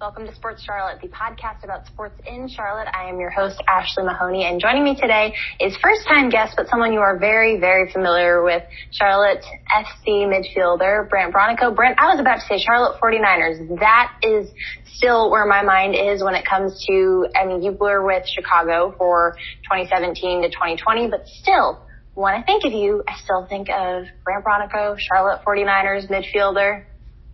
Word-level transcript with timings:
Welcome 0.00 0.28
to 0.28 0.34
Sports 0.36 0.62
Charlotte, 0.62 1.00
the 1.02 1.08
podcast 1.08 1.64
about 1.64 1.84
sports 1.88 2.14
in 2.24 2.48
Charlotte. 2.48 2.86
I 2.94 3.08
am 3.08 3.18
your 3.18 3.30
host, 3.30 3.60
Ashley 3.66 4.04
Mahoney, 4.04 4.44
and 4.44 4.60
joining 4.60 4.84
me 4.84 4.94
today 4.94 5.34
is 5.58 5.76
first 5.82 6.06
time 6.06 6.30
guest, 6.30 6.54
but 6.56 6.68
someone 6.68 6.92
you 6.92 7.00
are 7.00 7.18
very, 7.18 7.58
very 7.58 7.90
familiar 7.90 8.44
with, 8.44 8.62
Charlotte 8.92 9.44
FC 9.74 10.22
midfielder, 10.22 11.10
Brandt 11.10 11.34
Bronico. 11.34 11.74
Brandt, 11.74 11.98
I 11.98 12.06
was 12.14 12.20
about 12.20 12.36
to 12.36 12.46
say 12.46 12.62
Charlotte 12.64 13.00
49ers. 13.02 13.80
That 13.80 14.12
is 14.22 14.48
still 14.94 15.32
where 15.32 15.46
my 15.46 15.64
mind 15.64 15.96
is 15.96 16.22
when 16.22 16.36
it 16.36 16.46
comes 16.46 16.80
to, 16.86 17.26
I 17.34 17.44
mean, 17.44 17.64
you 17.64 17.72
were 17.72 18.06
with 18.06 18.22
Chicago 18.24 18.94
for 18.96 19.34
2017 19.64 20.42
to 20.42 20.48
2020, 20.48 21.08
but 21.08 21.26
still, 21.26 21.82
when 22.14 22.34
I 22.34 22.42
think 22.44 22.64
of 22.64 22.72
you, 22.72 23.02
I 23.08 23.18
still 23.24 23.46
think 23.48 23.68
of 23.68 24.04
Brandt 24.22 24.44
Bronico, 24.44 24.96
Charlotte 24.96 25.40
49ers 25.44 26.08
midfielder. 26.08 26.84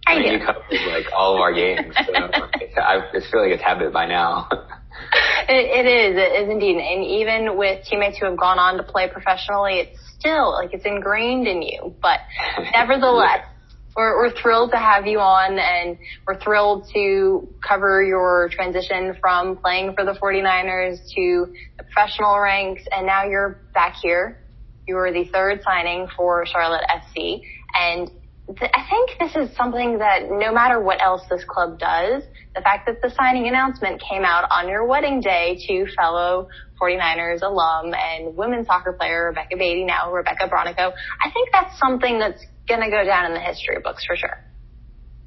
I 0.06 0.18
mean, 0.18 0.32
you 0.32 0.38
covered 0.38 0.64
like 0.92 1.06
all 1.14 1.34
of 1.34 1.40
our 1.40 1.52
games. 1.52 1.94
So 1.96 2.12
I 2.82 3.08
just 3.12 3.30
feel 3.30 3.42
like 3.42 3.52
it's 3.52 3.62
habit 3.62 3.92
by 3.92 4.06
now. 4.06 4.48
it, 5.48 5.86
it 5.86 5.86
is. 5.86 6.16
It 6.16 6.44
is 6.44 6.50
indeed. 6.50 6.76
And 6.76 7.04
even 7.04 7.56
with 7.56 7.84
teammates 7.84 8.18
who 8.18 8.26
have 8.26 8.36
gone 8.36 8.58
on 8.58 8.76
to 8.76 8.82
play 8.82 9.08
professionally, 9.10 9.80
it's 9.80 9.98
still 10.18 10.52
like 10.52 10.72
it's 10.72 10.84
ingrained 10.84 11.46
in 11.46 11.62
you. 11.62 11.94
But 12.02 12.20
nevertheless, 12.74 13.40
yeah. 13.40 13.76
we're, 13.96 14.16
we're 14.16 14.34
thrilled 14.40 14.72
to 14.72 14.78
have 14.78 15.06
you 15.06 15.20
on 15.20 15.58
and 15.58 15.98
we're 16.26 16.38
thrilled 16.40 16.88
to 16.94 17.48
cover 17.66 18.02
your 18.02 18.50
transition 18.50 19.16
from 19.20 19.56
playing 19.56 19.94
for 19.94 20.04
the 20.04 20.12
49ers 20.12 20.98
to 21.14 21.52
the 21.78 21.84
professional 21.84 22.38
ranks. 22.38 22.82
And 22.92 23.06
now 23.06 23.24
you're 23.24 23.60
back 23.72 23.94
here. 24.02 24.40
You 24.86 24.96
were 24.96 25.12
the 25.12 25.24
third 25.32 25.62
signing 25.64 26.08
for 26.14 26.44
Charlotte 26.44 26.84
FC 26.90 27.42
and 27.74 28.10
I 28.46 28.86
think 28.90 29.10
this 29.18 29.34
is 29.36 29.56
something 29.56 29.98
that 29.98 30.28
no 30.28 30.52
matter 30.52 30.78
what 30.78 31.00
else 31.00 31.22
this 31.30 31.42
club 31.48 31.78
does, 31.78 32.22
the 32.54 32.60
fact 32.60 32.86
that 32.86 33.00
the 33.00 33.10
signing 33.16 33.48
announcement 33.48 34.02
came 34.06 34.22
out 34.22 34.46
on 34.50 34.68
your 34.68 34.86
wedding 34.86 35.20
day 35.20 35.58
to 35.66 35.86
fellow 35.96 36.48
49ers 36.80 37.40
alum 37.40 37.94
and 37.94 38.36
women's 38.36 38.66
soccer 38.66 38.92
player 38.92 39.26
Rebecca 39.28 39.56
Beatty, 39.56 39.84
now 39.84 40.12
Rebecca 40.12 40.46
Bronico, 40.48 40.92
I 41.24 41.30
think 41.30 41.48
that's 41.52 41.78
something 41.78 42.18
that's 42.18 42.44
going 42.68 42.82
to 42.82 42.90
go 42.90 43.02
down 43.04 43.26
in 43.26 43.32
the 43.32 43.40
history 43.40 43.78
books 43.82 44.04
for 44.06 44.14
sure. 44.14 44.38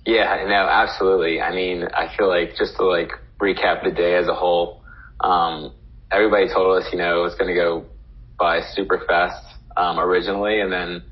Yeah, 0.05 0.45
no, 0.47 0.67
absolutely. 0.69 1.41
I 1.41 1.53
mean, 1.53 1.85
I 1.85 2.15
feel 2.15 2.29
like 2.29 2.55
just 2.55 2.75
to 2.77 2.85
like 2.85 3.09
recap 3.41 3.83
the 3.83 3.91
day 3.91 4.15
as 4.15 4.27
a 4.27 4.35
whole, 4.35 4.83
um, 5.21 5.73
everybody 6.11 6.47
told 6.53 6.81
us, 6.81 6.89
you 6.91 6.99
know, 6.99 7.19
it 7.19 7.23
was 7.23 7.35
going 7.35 7.53
to 7.53 7.59
go 7.59 7.85
by 8.39 8.61
super 8.73 9.01
fast, 9.07 9.43
um, 9.75 9.99
originally. 9.99 10.61
And 10.61 10.71
then 10.71 11.03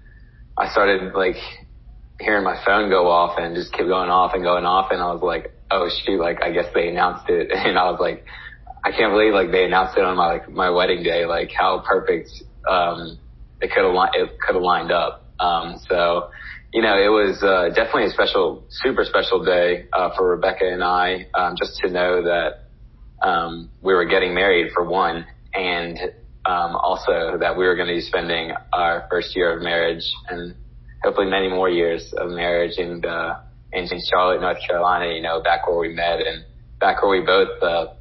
I 0.57 0.69
started 0.69 1.13
like 1.15 1.35
hearing 2.19 2.43
my 2.43 2.61
phone 2.65 2.89
go 2.89 3.07
off 3.07 3.37
and 3.37 3.55
just 3.55 3.71
kept 3.71 3.87
going 3.87 4.09
off 4.09 4.33
and 4.33 4.43
going 4.43 4.65
off. 4.65 4.91
And 4.91 5.01
I 5.01 5.11
was 5.11 5.21
like, 5.21 5.51
oh 5.71 5.89
shoot, 6.05 6.19
like 6.19 6.43
I 6.43 6.51
guess 6.51 6.65
they 6.73 6.89
announced 6.89 7.29
it. 7.29 7.51
And 7.53 7.77
I 7.77 7.89
was 7.89 7.99
like, 7.99 8.25
I 8.83 8.91
can't 8.91 9.11
believe 9.11 9.33
like 9.33 9.51
they 9.51 9.65
announced 9.65 9.97
it 9.97 10.03
on 10.03 10.17
my 10.17 10.33
like 10.33 10.49
my 10.49 10.69
wedding 10.69 11.03
day. 11.03 11.25
Like 11.25 11.51
how 11.51 11.83
perfect 11.85 12.29
um, 12.69 13.17
it 13.61 13.71
could 13.71 13.83
have 13.83 14.09
it 14.13 14.39
could 14.39 14.55
have 14.55 14.63
lined 14.63 14.91
up. 14.91 15.25
Um, 15.39 15.79
so 15.89 16.29
you 16.75 16.81
know, 16.81 16.97
it 16.97 17.07
was 17.07 17.41
uh, 17.41 17.69
definitely 17.73 18.07
a 18.07 18.09
special, 18.09 18.65
super 18.69 19.05
special 19.05 19.45
day 19.45 19.85
uh, 19.93 20.09
for 20.17 20.31
Rebecca 20.31 20.69
and 20.69 20.83
I, 20.83 21.25
um, 21.33 21.55
just 21.57 21.77
to 21.77 21.89
know 21.89 22.23
that 22.23 22.65
um, 23.21 23.69
we 23.81 23.93
were 23.93 24.03
getting 24.03 24.35
married 24.35 24.73
for 24.73 24.83
one, 24.83 25.25
and 25.53 25.97
um, 26.45 26.75
also 26.75 27.37
that 27.39 27.57
we 27.57 27.65
were 27.65 27.77
going 27.77 27.87
to 27.87 27.93
be 27.93 28.01
spending 28.01 28.51
our 28.73 29.07
first 29.09 29.37
year 29.37 29.55
of 29.55 29.63
marriage 29.63 30.03
and 30.27 30.53
hopefully 31.05 31.29
many 31.29 31.47
more 31.47 31.69
years 31.69 32.13
of 32.17 32.31
marriage 32.31 32.77
and, 32.77 33.05
uh, 33.05 33.35
in 33.71 33.87
Charlotte, 34.09 34.41
North 34.41 34.57
Carolina, 34.65 35.13
you 35.13 35.21
know, 35.21 35.41
back 35.41 35.67
where 35.67 35.77
we 35.77 35.93
met 35.93 36.19
and 36.19 36.45
back 36.79 37.01
where 37.03 37.11
we 37.11 37.25
both, 37.25 37.61
uh, 37.61 37.93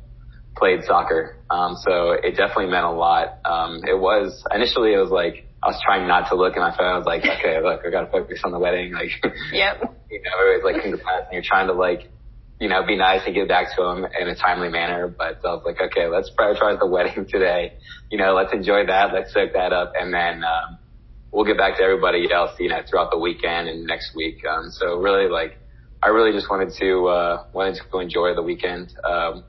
played 0.56 0.84
soccer. 0.84 1.36
Um, 1.50 1.76
so 1.84 2.12
it 2.12 2.36
definitely 2.36 2.68
meant 2.68 2.86
a 2.86 2.90
lot. 2.90 3.38
Um, 3.44 3.82
it 3.84 3.98
was 3.98 4.44
initially 4.54 4.94
it 4.94 4.98
was 4.98 5.10
like 5.10 5.46
I 5.62 5.68
was 5.68 5.80
trying 5.84 6.06
not 6.06 6.28
to 6.28 6.36
look 6.36 6.56
at 6.56 6.60
my 6.60 6.76
phone. 6.76 6.86
I 6.86 6.98
was 6.98 7.06
like, 7.06 7.24
okay, 7.24 7.60
look, 7.62 7.80
I 7.86 7.90
gotta 7.90 8.10
focus 8.10 8.40
on 8.44 8.52
the 8.52 8.58
wedding. 8.58 8.92
Like, 8.92 9.10
yep. 9.52 9.80
you 10.10 10.20
know, 10.20 10.30
everybody's 10.38 10.64
like 10.64 10.82
congrats, 10.82 11.26
and 11.26 11.32
you're 11.32 11.42
trying 11.42 11.68
to 11.68 11.72
like, 11.72 12.10
you 12.60 12.68
know, 12.68 12.84
be 12.86 12.96
nice 12.96 13.22
and 13.26 13.34
get 13.34 13.48
back 13.48 13.74
to 13.76 13.82
them 13.82 14.04
in 14.04 14.28
a 14.28 14.36
timely 14.36 14.68
manner. 14.68 15.08
But 15.08 15.40
I 15.44 15.56
was 15.56 15.62
like, 15.64 15.80
okay, 15.80 16.06
let's 16.06 16.30
prioritize 16.38 16.78
the 16.78 16.86
wedding 16.86 17.26
today. 17.30 17.78
You 18.10 18.18
know, 18.18 18.34
let's 18.34 18.52
enjoy 18.52 18.86
that. 18.86 19.14
Let's 19.14 19.32
soak 19.32 19.54
that 19.54 19.72
up, 19.72 19.92
and 19.98 20.12
then 20.12 20.44
um, 20.44 20.78
we'll 21.34 21.44
get 21.44 21.58
back 21.58 21.76
to 21.76 21.82
everybody 21.82 22.32
else, 22.32 22.52
you 22.60 22.68
know, 22.68 22.80
throughout 22.88 23.10
the 23.10 23.18
weekend 23.18 23.68
and 23.68 23.84
next 23.86 24.14
week. 24.14 24.38
Um, 24.46 24.70
so 24.70 24.96
really 24.98 25.28
like, 25.28 25.58
I 26.00 26.08
really 26.08 26.30
just 26.32 26.48
wanted 26.48 26.72
to, 26.78 27.06
uh, 27.08 27.46
wanted 27.52 27.80
to 27.90 27.98
enjoy 27.98 28.34
the 28.34 28.42
weekend, 28.42 28.94
um, 29.02 29.42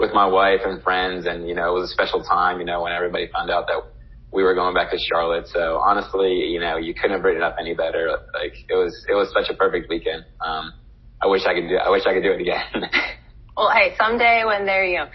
with 0.00 0.12
my 0.14 0.26
wife 0.26 0.60
and 0.64 0.82
friends. 0.82 1.26
And, 1.26 1.46
you 1.46 1.54
know, 1.54 1.76
it 1.76 1.80
was 1.80 1.90
a 1.90 1.92
special 1.92 2.22
time, 2.22 2.58
you 2.58 2.64
know, 2.64 2.82
when 2.82 2.92
everybody 2.92 3.28
found 3.28 3.50
out 3.50 3.66
that 3.66 3.82
we 4.32 4.42
were 4.44 4.54
going 4.54 4.74
back 4.74 4.90
to 4.92 4.98
Charlotte. 4.98 5.46
So 5.48 5.76
honestly, 5.76 6.48
you 6.48 6.58
know, 6.58 6.78
you 6.78 6.94
couldn't 6.94 7.12
have 7.12 7.22
written 7.22 7.42
it 7.42 7.44
up 7.44 7.56
any 7.60 7.74
better. 7.74 8.08
Like 8.32 8.54
it 8.68 8.74
was, 8.74 9.04
it 9.06 9.14
was 9.14 9.30
such 9.32 9.50
a 9.50 9.54
perfect 9.54 9.90
weekend. 9.90 10.24
Um, 10.40 10.72
I 11.20 11.26
wish 11.26 11.42
I 11.46 11.52
could 11.52 11.68
do, 11.68 11.76
I 11.76 11.90
wish 11.90 12.04
I 12.06 12.14
could 12.14 12.22
do 12.22 12.32
it 12.32 12.40
again. 12.40 12.64
well, 13.56 13.70
hey, 13.70 13.94
someday 13.98 14.44
when 14.46 14.64
they're, 14.64 14.86
you 14.86 14.98
know, 14.98 15.08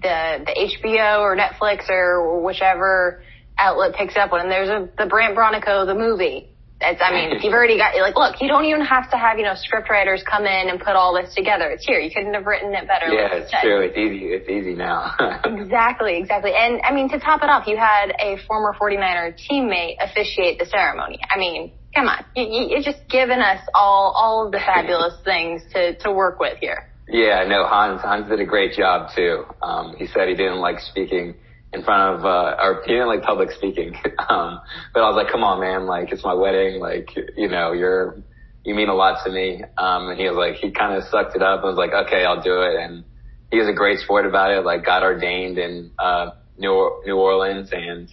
the, 0.00 0.44
the 0.46 0.78
HBO 0.82 1.20
or 1.20 1.36
Netflix 1.36 1.90
or 1.90 2.40
whichever, 2.42 3.22
outlet 3.58 3.94
picks 3.94 4.16
up 4.16 4.32
one 4.32 4.40
and 4.40 4.50
there's 4.50 4.68
a 4.68 4.88
the 4.98 5.06
Brandt 5.06 5.36
Bronico 5.36 5.86
the 5.86 5.94
movie. 5.94 6.50
It's 6.80 7.00
I 7.00 7.12
mean 7.12 7.40
you've 7.40 7.52
already 7.54 7.78
got 7.78 7.96
like 7.96 8.16
look 8.16 8.40
you 8.40 8.48
don't 8.48 8.64
even 8.64 8.84
have 8.84 9.10
to 9.10 9.16
have 9.16 9.38
you 9.38 9.44
know 9.44 9.54
script 9.54 9.88
writers 9.88 10.22
come 10.28 10.44
in 10.44 10.68
and 10.68 10.80
put 10.80 10.96
all 10.96 11.14
this 11.14 11.34
together. 11.34 11.70
It's 11.70 11.86
here. 11.86 11.98
You 11.98 12.10
couldn't 12.10 12.34
have 12.34 12.46
written 12.46 12.74
it 12.74 12.86
better. 12.86 13.12
Yeah, 13.12 13.34
it's 13.34 13.52
true. 13.62 13.80
It's 13.80 13.96
easy. 13.96 14.26
It's 14.34 14.48
easy 14.48 14.74
now. 14.74 15.14
exactly, 15.44 16.18
exactly. 16.18 16.52
And 16.54 16.80
I 16.82 16.92
mean 16.92 17.08
to 17.10 17.18
top 17.18 17.42
it 17.42 17.48
off, 17.48 17.66
you 17.66 17.76
had 17.76 18.12
a 18.20 18.36
former 18.46 18.74
49er 18.74 19.38
teammate 19.38 19.96
officiate 20.00 20.58
the 20.58 20.66
ceremony. 20.66 21.18
I 21.30 21.38
mean. 21.38 21.72
Come 21.94 22.08
on, 22.08 22.24
you, 22.34 22.42
you, 22.42 22.68
you're 22.70 22.82
just 22.82 23.08
giving 23.08 23.38
us 23.38 23.60
all 23.72 24.12
all 24.16 24.46
of 24.46 24.50
the 24.50 24.58
fabulous 24.58 25.14
things 25.24 25.62
to 25.74 25.94
to 25.98 26.10
work 26.10 26.40
with 26.40 26.58
here. 26.58 26.90
Yeah, 27.08 27.44
no, 27.46 27.66
Hans 27.66 28.00
Hans 28.00 28.28
did 28.28 28.40
a 28.40 28.44
great 28.44 28.72
job 28.72 29.10
too. 29.14 29.44
Um, 29.62 29.94
he 29.96 30.08
said 30.08 30.26
he 30.26 30.34
didn't 30.34 30.58
like 30.58 30.80
speaking 30.80 31.36
in 31.74 31.82
front 31.82 32.14
of, 32.14 32.24
uh, 32.24 32.56
or 32.62 32.82
he 32.86 32.92
didn't 32.92 33.08
like 33.08 33.22
public 33.22 33.50
speaking. 33.50 33.94
um, 34.28 34.60
but 34.94 35.02
I 35.02 35.08
was 35.10 35.16
like, 35.16 35.30
come 35.30 35.42
on, 35.42 35.60
man, 35.60 35.86
like 35.86 36.12
it's 36.12 36.24
my 36.24 36.34
wedding. 36.34 36.80
Like, 36.80 37.10
you 37.36 37.48
know, 37.48 37.72
you're, 37.72 38.22
you 38.64 38.74
mean 38.74 38.88
a 38.88 38.94
lot 38.94 39.24
to 39.24 39.32
me. 39.32 39.62
Um, 39.76 40.08
and 40.08 40.18
he 40.18 40.28
was 40.28 40.36
like, 40.36 40.56
he 40.56 40.70
kind 40.70 40.96
of 40.96 41.02
sucked 41.10 41.34
it 41.34 41.42
up 41.42 41.64
and 41.64 41.76
was 41.76 41.76
like, 41.76 41.92
okay, 42.06 42.24
I'll 42.24 42.42
do 42.42 42.62
it. 42.62 42.76
And 42.76 43.04
he 43.50 43.58
was 43.58 43.68
a 43.68 43.72
great 43.72 43.98
sport 43.98 44.24
about 44.24 44.52
it, 44.52 44.64
like 44.64 44.84
got 44.84 45.02
ordained 45.02 45.58
in, 45.58 45.90
uh, 45.98 46.30
New, 46.56 47.02
New 47.04 47.16
Orleans 47.16 47.70
and, 47.72 48.08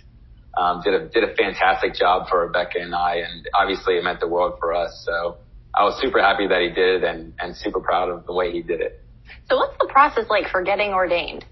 um, 0.57 0.81
did 0.83 0.93
a, 0.93 1.07
did 1.07 1.23
a 1.23 1.35
fantastic 1.35 1.93
job 1.93 2.27
for 2.27 2.45
Rebecca 2.47 2.79
and 2.79 2.95
I. 2.95 3.17
And 3.17 3.47
obviously 3.53 3.95
it 3.95 4.03
meant 4.03 4.19
the 4.19 4.27
world 4.27 4.55
for 4.59 4.73
us. 4.73 5.03
So 5.05 5.37
I 5.73 5.83
was 5.83 6.01
super 6.01 6.19
happy 6.19 6.47
that 6.47 6.61
he 6.61 6.69
did 6.69 7.03
and, 7.03 7.33
and 7.39 7.55
super 7.55 7.79
proud 7.79 8.09
of 8.09 8.25
the 8.25 8.33
way 8.33 8.51
he 8.51 8.61
did 8.61 8.81
it. 8.81 8.99
So 9.47 9.57
what's 9.57 9.77
the 9.79 9.87
process 9.87 10.25
like 10.29 10.49
for 10.49 10.63
getting 10.63 10.91
ordained? 10.91 11.45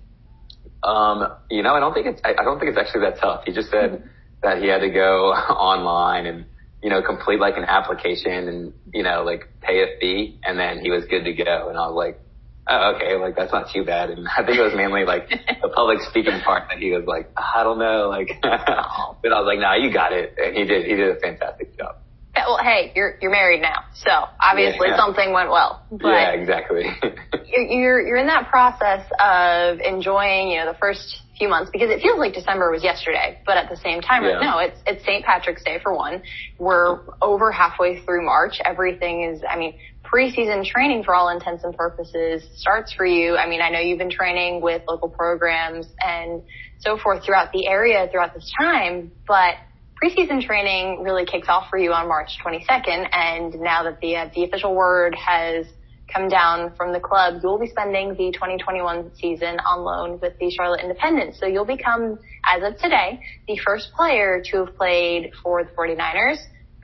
Um, 0.84 1.36
you 1.50 1.64
know, 1.64 1.74
I 1.74 1.80
don't 1.80 1.94
think 1.94 2.08
it's, 2.08 2.22
I, 2.24 2.32
I 2.40 2.44
don't 2.44 2.60
think 2.60 2.70
it's 2.70 2.80
actually 2.80 3.02
that 3.02 3.20
tough. 3.20 3.44
He 3.46 3.52
just 3.52 3.70
said 3.70 4.04
that 4.44 4.62
he 4.62 4.68
had 4.68 4.80
to 4.80 4.90
go 4.90 5.32
online 5.50 6.26
and, 6.26 6.46
you 6.82 6.90
know, 6.90 7.02
complete 7.02 7.40
like 7.40 7.58
an 7.58 7.66
application 7.66 8.48
and, 8.48 8.74
you 8.94 9.04
know, 9.04 9.24
like 9.24 9.50
pay 9.62 9.84
a 9.84 10.00
fee 10.00 10.40
and 10.44 10.58
then 10.58 10.80
he 10.80 10.90
was 10.90 11.04
good 11.10 11.24
to 11.26 11.34
go. 11.34 11.70
And 11.70 11.78
I 11.78 11.88
was 11.88 11.96
like, 11.96 12.22
oh, 12.70 12.96
okay, 12.96 13.16
like 13.16 13.36
that's 13.36 13.52
not 13.52 13.68
too 13.74 13.84
bad. 13.84 14.10
And 14.10 14.28
I 14.38 14.46
think 14.46 14.58
it 14.58 14.64
was 14.64 14.74
mainly 14.76 15.04
like 15.04 15.30
the 15.30 15.70
public 15.76 16.00
speaking 16.10 16.40
part 16.42 16.70
that 16.70 16.78
he 16.78 16.92
was 16.92 17.04
like, 17.06 17.30
I 17.36 17.64
don't 17.64 17.80
know, 17.80 18.08
like, 18.10 18.30
but 18.42 19.32
I 19.34 19.40
was 19.40 19.48
like, 19.48 19.60
nah, 19.60 19.76
you 19.76 19.92
got 19.92 20.14
it. 20.14 20.36
And 20.38 20.56
he 20.56 20.64
did, 20.66 20.86
he 20.86 20.96
did 20.96 21.18
a 21.18 21.20
fantastic 21.20 21.78
job. 21.78 21.98
Well, 22.48 22.60
hey, 22.64 22.92
you're 22.96 23.16
you're 23.22 23.32
married 23.32 23.62
now, 23.62 23.86
so 23.94 24.10
obviously 24.42 24.90
yeah. 24.90 24.98
something 24.98 25.34
went 25.34 25.50
well. 25.50 25.86
But 25.92 26.08
yeah, 26.08 26.32
exactly. 26.32 26.86
you're 27.48 28.02
you're 28.02 28.18
in 28.18 28.28
that 28.28 28.50
process 28.50 29.06
of 29.20 29.80
enjoying, 29.80 30.50
you 30.50 30.60
know, 30.60 30.72
the 30.72 30.78
first 30.78 31.22
few 31.38 31.48
months 31.48 31.72
because 31.72 31.90
it 31.90 32.02
feels 32.02 32.20
like 32.20 32.34
December 32.34 32.70
was 32.70 32.84
yesterday, 32.84 33.42
but 33.46 33.58
at 33.58 33.70
the 33.70 33.78
same 33.78 34.02
time, 34.02 34.24
yeah. 34.24 34.40
no, 34.40 34.60
it's 34.60 34.80
it's 34.86 35.04
St. 35.06 35.24
Patrick's 35.26 35.64
Day 35.64 35.80
for 35.82 35.96
one. 35.96 36.22
We're 36.58 37.00
over 37.22 37.52
halfway 37.52 38.04
through 38.04 38.26
March. 38.26 38.60
Everything 38.64 39.24
is, 39.24 39.42
I 39.50 39.58
mean, 39.58 39.80
preseason 40.04 40.66
training 40.66 41.04
for 41.04 41.14
all 41.16 41.30
intents 41.30 41.64
and 41.64 41.76
purposes 41.76 42.44
starts 42.56 42.94
for 42.94 43.06
you. 43.06 43.38
I 43.38 43.48
mean, 43.48 43.62
I 43.62 43.70
know 43.70 43.80
you've 43.80 44.00
been 44.00 44.12
training 44.12 44.62
with 44.62 44.84
local 44.88 45.10
programs 45.10 45.88
and 46.00 46.44
so 46.80 46.98
forth 46.98 47.24
throughout 47.24 47.52
the 47.52 47.68
area 47.68 48.08
throughout 48.12 48.34
this 48.34 48.52
time, 48.60 49.12
but 49.28 49.56
preseason 50.02 50.42
training 50.42 51.04
really 51.04 51.26
kicks 51.26 51.48
off 51.50 51.70
for 51.70 51.78
you 51.78 51.92
on 51.92 52.08
March 52.08 52.38
22nd, 52.44 53.10
and 53.12 53.60
now 53.60 53.84
that 53.84 54.00
the 54.02 54.16
uh, 54.16 54.30
the 54.34 54.44
official 54.44 54.76
word 54.76 55.16
has 55.16 55.66
come 56.14 56.28
down 56.28 56.74
from 56.76 56.92
the 56.92 57.00
club, 57.00 57.42
you'll 57.44 57.60
be 57.60 57.68
spending 57.68 58.10
the 58.10 58.32
2021 58.32 59.12
season 59.16 59.60
on 59.60 59.84
loan 59.84 60.20
with 60.20 60.34
the 60.40 60.50
Charlotte 60.50 60.82
Independence. 60.82 61.38
So 61.40 61.46
you'll 61.46 61.66
become, 61.66 62.18
as 62.50 62.64
of 62.64 62.80
today, 62.80 63.22
the 63.48 63.58
first 63.64 63.92
player 63.96 64.42
to 64.46 64.66
have 64.66 64.76
played 64.76 65.32
for 65.44 65.64
the 65.64 65.70
49ers, 65.72 66.38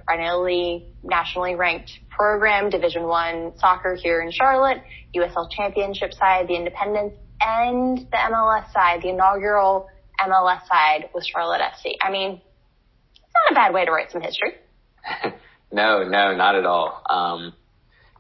primarily 0.06 0.94
nationally 1.04 1.56
ranked 1.56 1.92
program, 2.10 2.70
Division 2.70 3.04
One 3.04 3.54
soccer 3.58 3.96
here 3.96 4.22
in 4.22 4.32
Charlotte, 4.32 4.82
USL 5.16 5.50
Championship 5.50 6.14
side, 6.14 6.48
the 6.48 6.56
Independence, 6.56 7.16
and 7.42 7.98
the 7.98 8.18
MLS 8.18 8.72
side, 8.72 9.02
the 9.02 9.10
inaugural 9.10 9.88
MLS 10.22 10.68
side 10.68 11.10
with 11.14 11.26
Charlotte 11.26 11.62
FC. 11.62 11.96
I 12.02 12.12
mean, 12.12 12.42
not 13.36 13.52
a 13.52 13.56
bad 13.56 13.74
way 13.74 13.86
to 13.86 13.92
write 13.92 14.12
some 14.12 14.22
history. 14.22 14.54
no, 15.72 16.04
no, 16.04 16.36
not 16.36 16.56
at 16.56 16.66
all. 16.66 17.02
Um, 17.10 17.54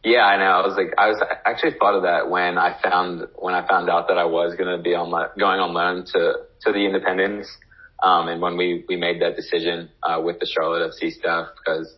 yeah, 0.03 0.21
I 0.21 0.37
know. 0.37 0.45
I 0.45 0.67
was 0.67 0.77
like, 0.77 0.93
I 0.97 1.07
was 1.07 1.21
I 1.21 1.49
actually 1.49 1.73
thought 1.79 1.95
of 1.95 2.03
that 2.03 2.29
when 2.29 2.57
I 2.57 2.77
found 2.81 3.27
when 3.35 3.55
I 3.55 3.67
found 3.67 3.89
out 3.89 4.07
that 4.09 4.17
I 4.17 4.25
was 4.25 4.55
to 4.55 4.77
be 4.81 4.93
on 4.93 5.09
my, 5.09 5.27
going 5.37 5.59
on 5.59 5.73
loan 5.73 6.05
to 6.13 6.33
to 6.61 6.71
the 6.71 6.85
Independence, 6.85 7.47
um, 8.03 8.27
and 8.27 8.41
when 8.41 8.55
we 8.55 8.85
we 8.87 8.97
made 8.97 9.21
that 9.21 9.35
decision 9.35 9.89
uh, 10.03 10.21
with 10.23 10.39
the 10.39 10.45
Charlotte 10.45 10.91
FC 10.91 11.11
staff 11.11 11.47
because. 11.57 11.93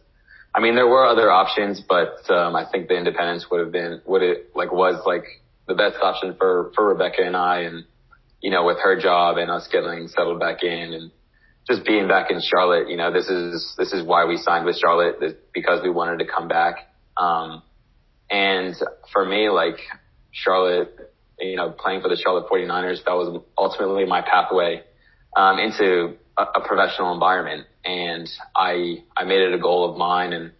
I 0.55 0.59
mean, 0.59 0.73
there 0.73 0.87
were 0.87 1.05
other 1.05 1.29
options, 1.29 1.83
but 1.87 2.31
um, 2.31 2.55
I 2.55 2.65
think 2.71 2.87
the 2.87 2.97
Independence 2.97 3.45
would 3.51 3.59
have 3.59 3.71
been 3.71 4.01
would 4.07 4.23
it 4.23 4.55
like 4.55 4.71
was 4.71 5.03
like 5.05 5.25
the 5.67 5.75
best 5.75 5.97
option 6.01 6.33
for 6.35 6.71
for 6.73 6.87
Rebecca 6.87 7.21
and 7.21 7.35
I, 7.35 7.59
and 7.59 7.85
you 8.41 8.49
know, 8.49 8.65
with 8.65 8.77
her 8.81 8.99
job 8.99 9.37
and 9.37 9.51
us 9.51 9.67
getting 9.71 10.07
settled 10.07 10.39
back 10.39 10.63
in 10.63 10.93
and 10.93 11.11
just 11.69 11.85
being 11.85 12.07
back 12.07 12.31
in 12.31 12.39
Charlotte, 12.41 12.89
you 12.89 12.95
know, 12.95 13.11
this 13.11 13.27
is 13.27 13.73
this 13.77 13.91
is 13.91 14.03
why 14.05 14.25
we 14.25 14.37
signed 14.37 14.65
with 14.65 14.77
Charlotte 14.77 15.19
because 15.53 15.81
we 15.83 15.89
wanted 15.89 16.19
to 16.19 16.25
come 16.25 16.47
back. 16.47 16.75
Um, 17.17 17.61
and 18.29 18.75
for 19.11 19.25
me, 19.25 19.49
like 19.49 19.77
Charlotte, 20.31 21.13
you 21.39 21.57
know, 21.57 21.71
playing 21.71 22.01
for 22.01 22.09
the 22.09 22.15
Charlotte 22.15 22.47
49ers, 22.49 23.03
that 23.05 23.13
was 23.13 23.41
ultimately 23.57 24.05
my 24.05 24.21
pathway 24.21 24.83
um, 25.35 25.59
into 25.59 26.15
a, 26.37 26.43
a 26.55 26.67
professional 26.67 27.13
environment. 27.13 27.67
And 27.83 28.29
I 28.55 29.03
I 29.15 29.25
made 29.25 29.41
it 29.41 29.53
a 29.53 29.59
goal 29.59 29.91
of 29.91 29.97
mine 29.97 30.33
and 30.33 30.51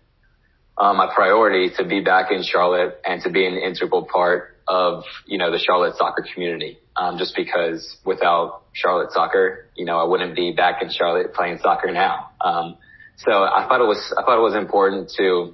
um, 0.78 0.98
my 0.98 1.12
priority 1.14 1.72
to 1.78 1.86
be 1.86 2.02
back 2.02 2.32
in 2.32 2.44
Charlotte 2.44 3.00
and 3.06 3.22
to 3.24 3.30
be 3.30 3.46
an 3.46 3.56
integral 3.56 4.08
part 4.12 4.58
of 4.68 5.04
you 5.26 5.38
know 5.38 5.52
the 5.52 5.60
Charlotte 5.60 5.96
soccer 5.96 6.26
community. 6.34 6.80
Um, 7.00 7.20
just 7.20 7.36
because 7.36 7.98
without 8.06 8.64
Charlotte 8.74 9.12
soccer, 9.12 9.70
you 9.76 9.86
know, 9.86 10.00
I 10.00 10.06
wouldn't 10.06 10.36
be 10.36 10.52
back 10.52 10.82
in 10.82 10.90
Charlotte 10.90 11.34
playing 11.34 11.60
soccer 11.62 11.92
now. 11.92 12.32
Um, 12.42 12.78
so 13.18 13.32
I 13.32 13.68
thought 13.68 13.82
it 13.82 13.88
was 13.88 14.14
I 14.18 14.24
thought 14.24 14.40
it 14.40 14.42
was 14.42 14.56
important 14.56 15.12
to 15.18 15.54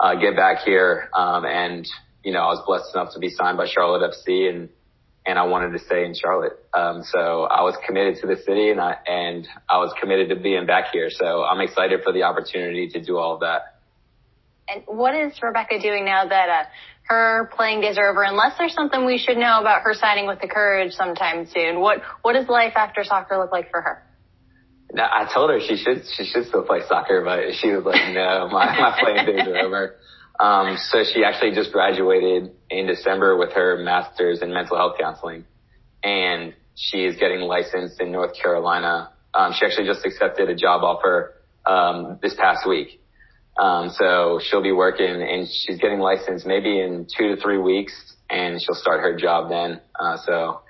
uh, 0.00 0.14
get 0.16 0.36
back 0.36 0.58
here. 0.64 1.08
Um, 1.14 1.44
and, 1.44 1.86
you 2.24 2.32
know, 2.32 2.40
I 2.40 2.48
was 2.48 2.62
blessed 2.66 2.94
enough 2.94 3.14
to 3.14 3.18
be 3.18 3.30
signed 3.30 3.56
by 3.56 3.66
Charlotte 3.66 4.12
FC 4.12 4.48
and, 4.48 4.68
and 5.24 5.38
I 5.38 5.46
wanted 5.46 5.72
to 5.72 5.84
stay 5.84 6.04
in 6.04 6.14
Charlotte. 6.14 6.52
Um, 6.74 7.02
so 7.02 7.44
I 7.44 7.62
was 7.62 7.76
committed 7.86 8.16
to 8.20 8.26
the 8.26 8.36
city 8.36 8.70
and 8.70 8.80
I, 8.80 8.96
and 9.06 9.46
I 9.68 9.78
was 9.78 9.92
committed 10.00 10.28
to 10.30 10.36
being 10.36 10.66
back 10.66 10.92
here. 10.92 11.08
So 11.10 11.44
I'm 11.44 11.60
excited 11.60 12.00
for 12.04 12.12
the 12.12 12.24
opportunity 12.24 12.88
to 12.90 13.02
do 13.02 13.18
all 13.18 13.34
of 13.34 13.40
that. 13.40 13.80
And 14.68 14.82
what 14.86 15.14
is 15.14 15.32
Rebecca 15.40 15.80
doing 15.80 16.04
now 16.04 16.26
that, 16.26 16.48
uh, 16.48 16.64
her 17.08 17.50
playing 17.54 17.80
days 17.80 17.98
are 17.98 18.10
over, 18.10 18.22
unless 18.22 18.58
there's 18.58 18.74
something 18.74 19.04
we 19.04 19.18
should 19.18 19.36
know 19.36 19.60
about 19.60 19.82
her 19.82 19.94
signing 19.94 20.26
with 20.26 20.40
the 20.40 20.48
Courage 20.48 20.92
sometime 20.92 21.46
soon. 21.46 21.80
What 21.80 22.02
what 22.22 22.32
does 22.32 22.48
life 22.48 22.72
after 22.76 23.04
soccer 23.04 23.38
look 23.38 23.52
like 23.52 23.70
for 23.70 23.80
her? 23.80 24.02
No, 24.92 25.04
I 25.04 25.30
told 25.32 25.50
her 25.50 25.60
she 25.60 25.76
should 25.76 26.02
she 26.16 26.24
should 26.24 26.46
still 26.46 26.64
play 26.64 26.80
soccer, 26.88 27.22
but 27.24 27.54
she 27.54 27.70
was 27.70 27.84
like, 27.84 28.12
no, 28.12 28.48
my 28.50 28.66
my 28.78 28.98
playing 29.00 29.26
days 29.26 29.46
are 29.46 29.58
over. 29.58 29.96
Um, 30.38 30.76
so 30.76 31.02
she 31.02 31.24
actually 31.24 31.54
just 31.54 31.72
graduated 31.72 32.52
in 32.70 32.86
December 32.86 33.36
with 33.36 33.52
her 33.52 33.78
master's 33.78 34.42
in 34.42 34.52
mental 34.52 34.76
health 34.76 34.96
counseling, 35.00 35.44
and 36.02 36.54
she 36.74 37.04
is 37.04 37.16
getting 37.16 37.40
licensed 37.40 38.00
in 38.00 38.12
North 38.12 38.34
Carolina. 38.40 39.12
Um, 39.32 39.52
she 39.52 39.64
actually 39.64 39.86
just 39.86 40.04
accepted 40.04 40.50
a 40.50 40.54
job 40.54 40.82
offer 40.82 41.34
um, 41.64 42.18
this 42.20 42.34
past 42.34 42.68
week. 42.68 43.00
Um, 43.58 43.90
so 43.90 44.40
she'll 44.42 44.62
be 44.62 44.72
working, 44.72 45.06
and 45.06 45.48
she's 45.48 45.78
getting 45.78 45.98
licensed 45.98 46.46
maybe 46.46 46.80
in 46.80 47.06
two 47.16 47.34
to 47.34 47.40
three 47.40 47.58
weeks, 47.58 47.94
and 48.28 48.60
she'll 48.60 48.74
start 48.74 49.00
her 49.00 49.16
job 49.16 49.48
then. 49.48 49.80
Uh, 49.98 50.18
so 50.24 50.60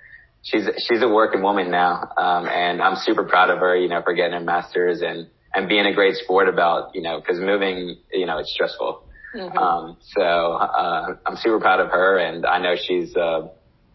she's 0.43 0.69
she's 0.87 1.03
a 1.03 1.09
working 1.09 1.43
woman 1.43 1.71
now, 1.71 2.13
um, 2.17 2.47
and 2.49 2.81
I'm 2.81 2.97
super 2.97 3.25
proud 3.25 3.51
of 3.51 3.59
her. 3.59 3.77
You 3.77 3.89
know, 3.89 4.03
for 4.03 4.15
getting 4.15 4.33
her 4.33 4.41
masters 4.41 5.03
and 5.03 5.27
and 5.55 5.69
being 5.69 5.87
a 5.87 5.95
great 5.95 6.15
sport 6.17 6.49
about 6.49 6.95
you 6.95 7.03
know 7.03 7.21
because 7.21 7.41
moving 7.41 7.97
you 8.13 8.27
know 8.27 8.39
it's 8.39 8.53
stressful. 8.53 9.03
Mm-hmm. 9.35 9.59
Um, 9.59 9.97
so 10.01 10.23
uh, 10.23 11.17
I'm 11.27 11.37
super 11.37 11.59
proud 11.61 11.81
of 11.81 11.89
her, 11.89 12.19
and 12.19 12.47
I 12.47 12.59
know 12.59 12.75
she's 12.77 13.17
uh, 13.17 13.49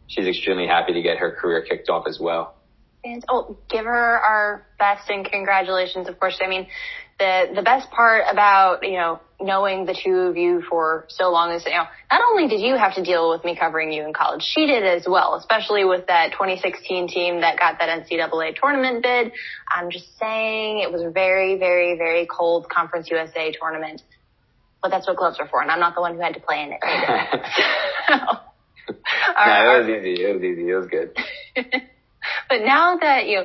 she's 0.07 0.27
extremely 0.27 0.67
happy 0.67 0.93
to 0.93 1.01
get 1.01 1.17
her 1.17 1.31
career 1.31 1.65
kicked 1.67 1.89
off 1.89 2.05
as 2.07 2.19
well. 2.19 2.55
And 3.03 3.23
oh, 3.29 3.57
give 3.69 3.85
her 3.85 4.19
our 4.19 4.67
best 4.77 5.09
and 5.09 5.25
congratulations, 5.25 6.07
of 6.07 6.19
course. 6.19 6.39
I 6.43 6.47
mean, 6.47 6.67
the 7.21 7.53
the 7.53 7.61
best 7.61 7.91
part 7.91 8.23
about 8.31 8.81
you 8.81 8.97
know 8.97 9.19
knowing 9.39 9.85
the 9.85 9.93
two 9.93 10.29
of 10.29 10.37
you 10.37 10.63
for 10.67 11.05
so 11.07 11.29
long 11.31 11.51
is 11.51 11.63
you 11.65 11.71
know 11.71 11.85
not 12.11 12.21
only 12.31 12.47
did 12.47 12.61
you 12.61 12.75
have 12.75 12.95
to 12.95 13.03
deal 13.03 13.29
with 13.29 13.43
me 13.45 13.55
covering 13.55 13.91
you 13.91 14.03
in 14.03 14.11
college, 14.11 14.41
she 14.41 14.65
did 14.65 14.83
as 14.83 15.05
well, 15.07 15.35
especially 15.35 15.85
with 15.85 16.07
that 16.07 16.31
2016 16.31 17.07
team 17.07 17.41
that 17.41 17.59
got 17.59 17.77
that 17.79 17.89
NCAA 17.89 18.55
tournament 18.55 19.03
bid. 19.03 19.31
I'm 19.69 19.91
just 19.91 20.17
saying 20.17 20.79
it 20.79 20.91
was 20.91 21.03
a 21.03 21.11
very 21.11 21.59
very 21.59 21.95
very 21.95 22.25
cold 22.25 22.67
Conference 22.69 23.09
USA 23.11 23.51
tournament, 23.51 24.01
but 24.81 24.89
that's 24.89 25.07
what 25.07 25.17
gloves 25.17 25.37
are 25.39 25.47
for, 25.47 25.61
and 25.61 25.69
I'm 25.69 25.79
not 25.79 25.93
the 25.93 26.01
one 26.01 26.15
who 26.15 26.21
had 26.21 26.33
to 26.33 26.39
play 26.39 26.63
in 26.63 26.71
it. 26.73 26.79
so, 28.09 28.15
no, 28.17 29.75
it 29.75 29.79
was 29.79 29.89
easy. 29.89 30.23
It 30.23 30.33
was 30.33 30.43
easy. 30.43 30.69
It 30.69 30.75
was 30.75 30.87
good. 30.87 31.15
but 32.49 32.61
now 32.61 32.97
that 32.97 33.27
you 33.27 33.43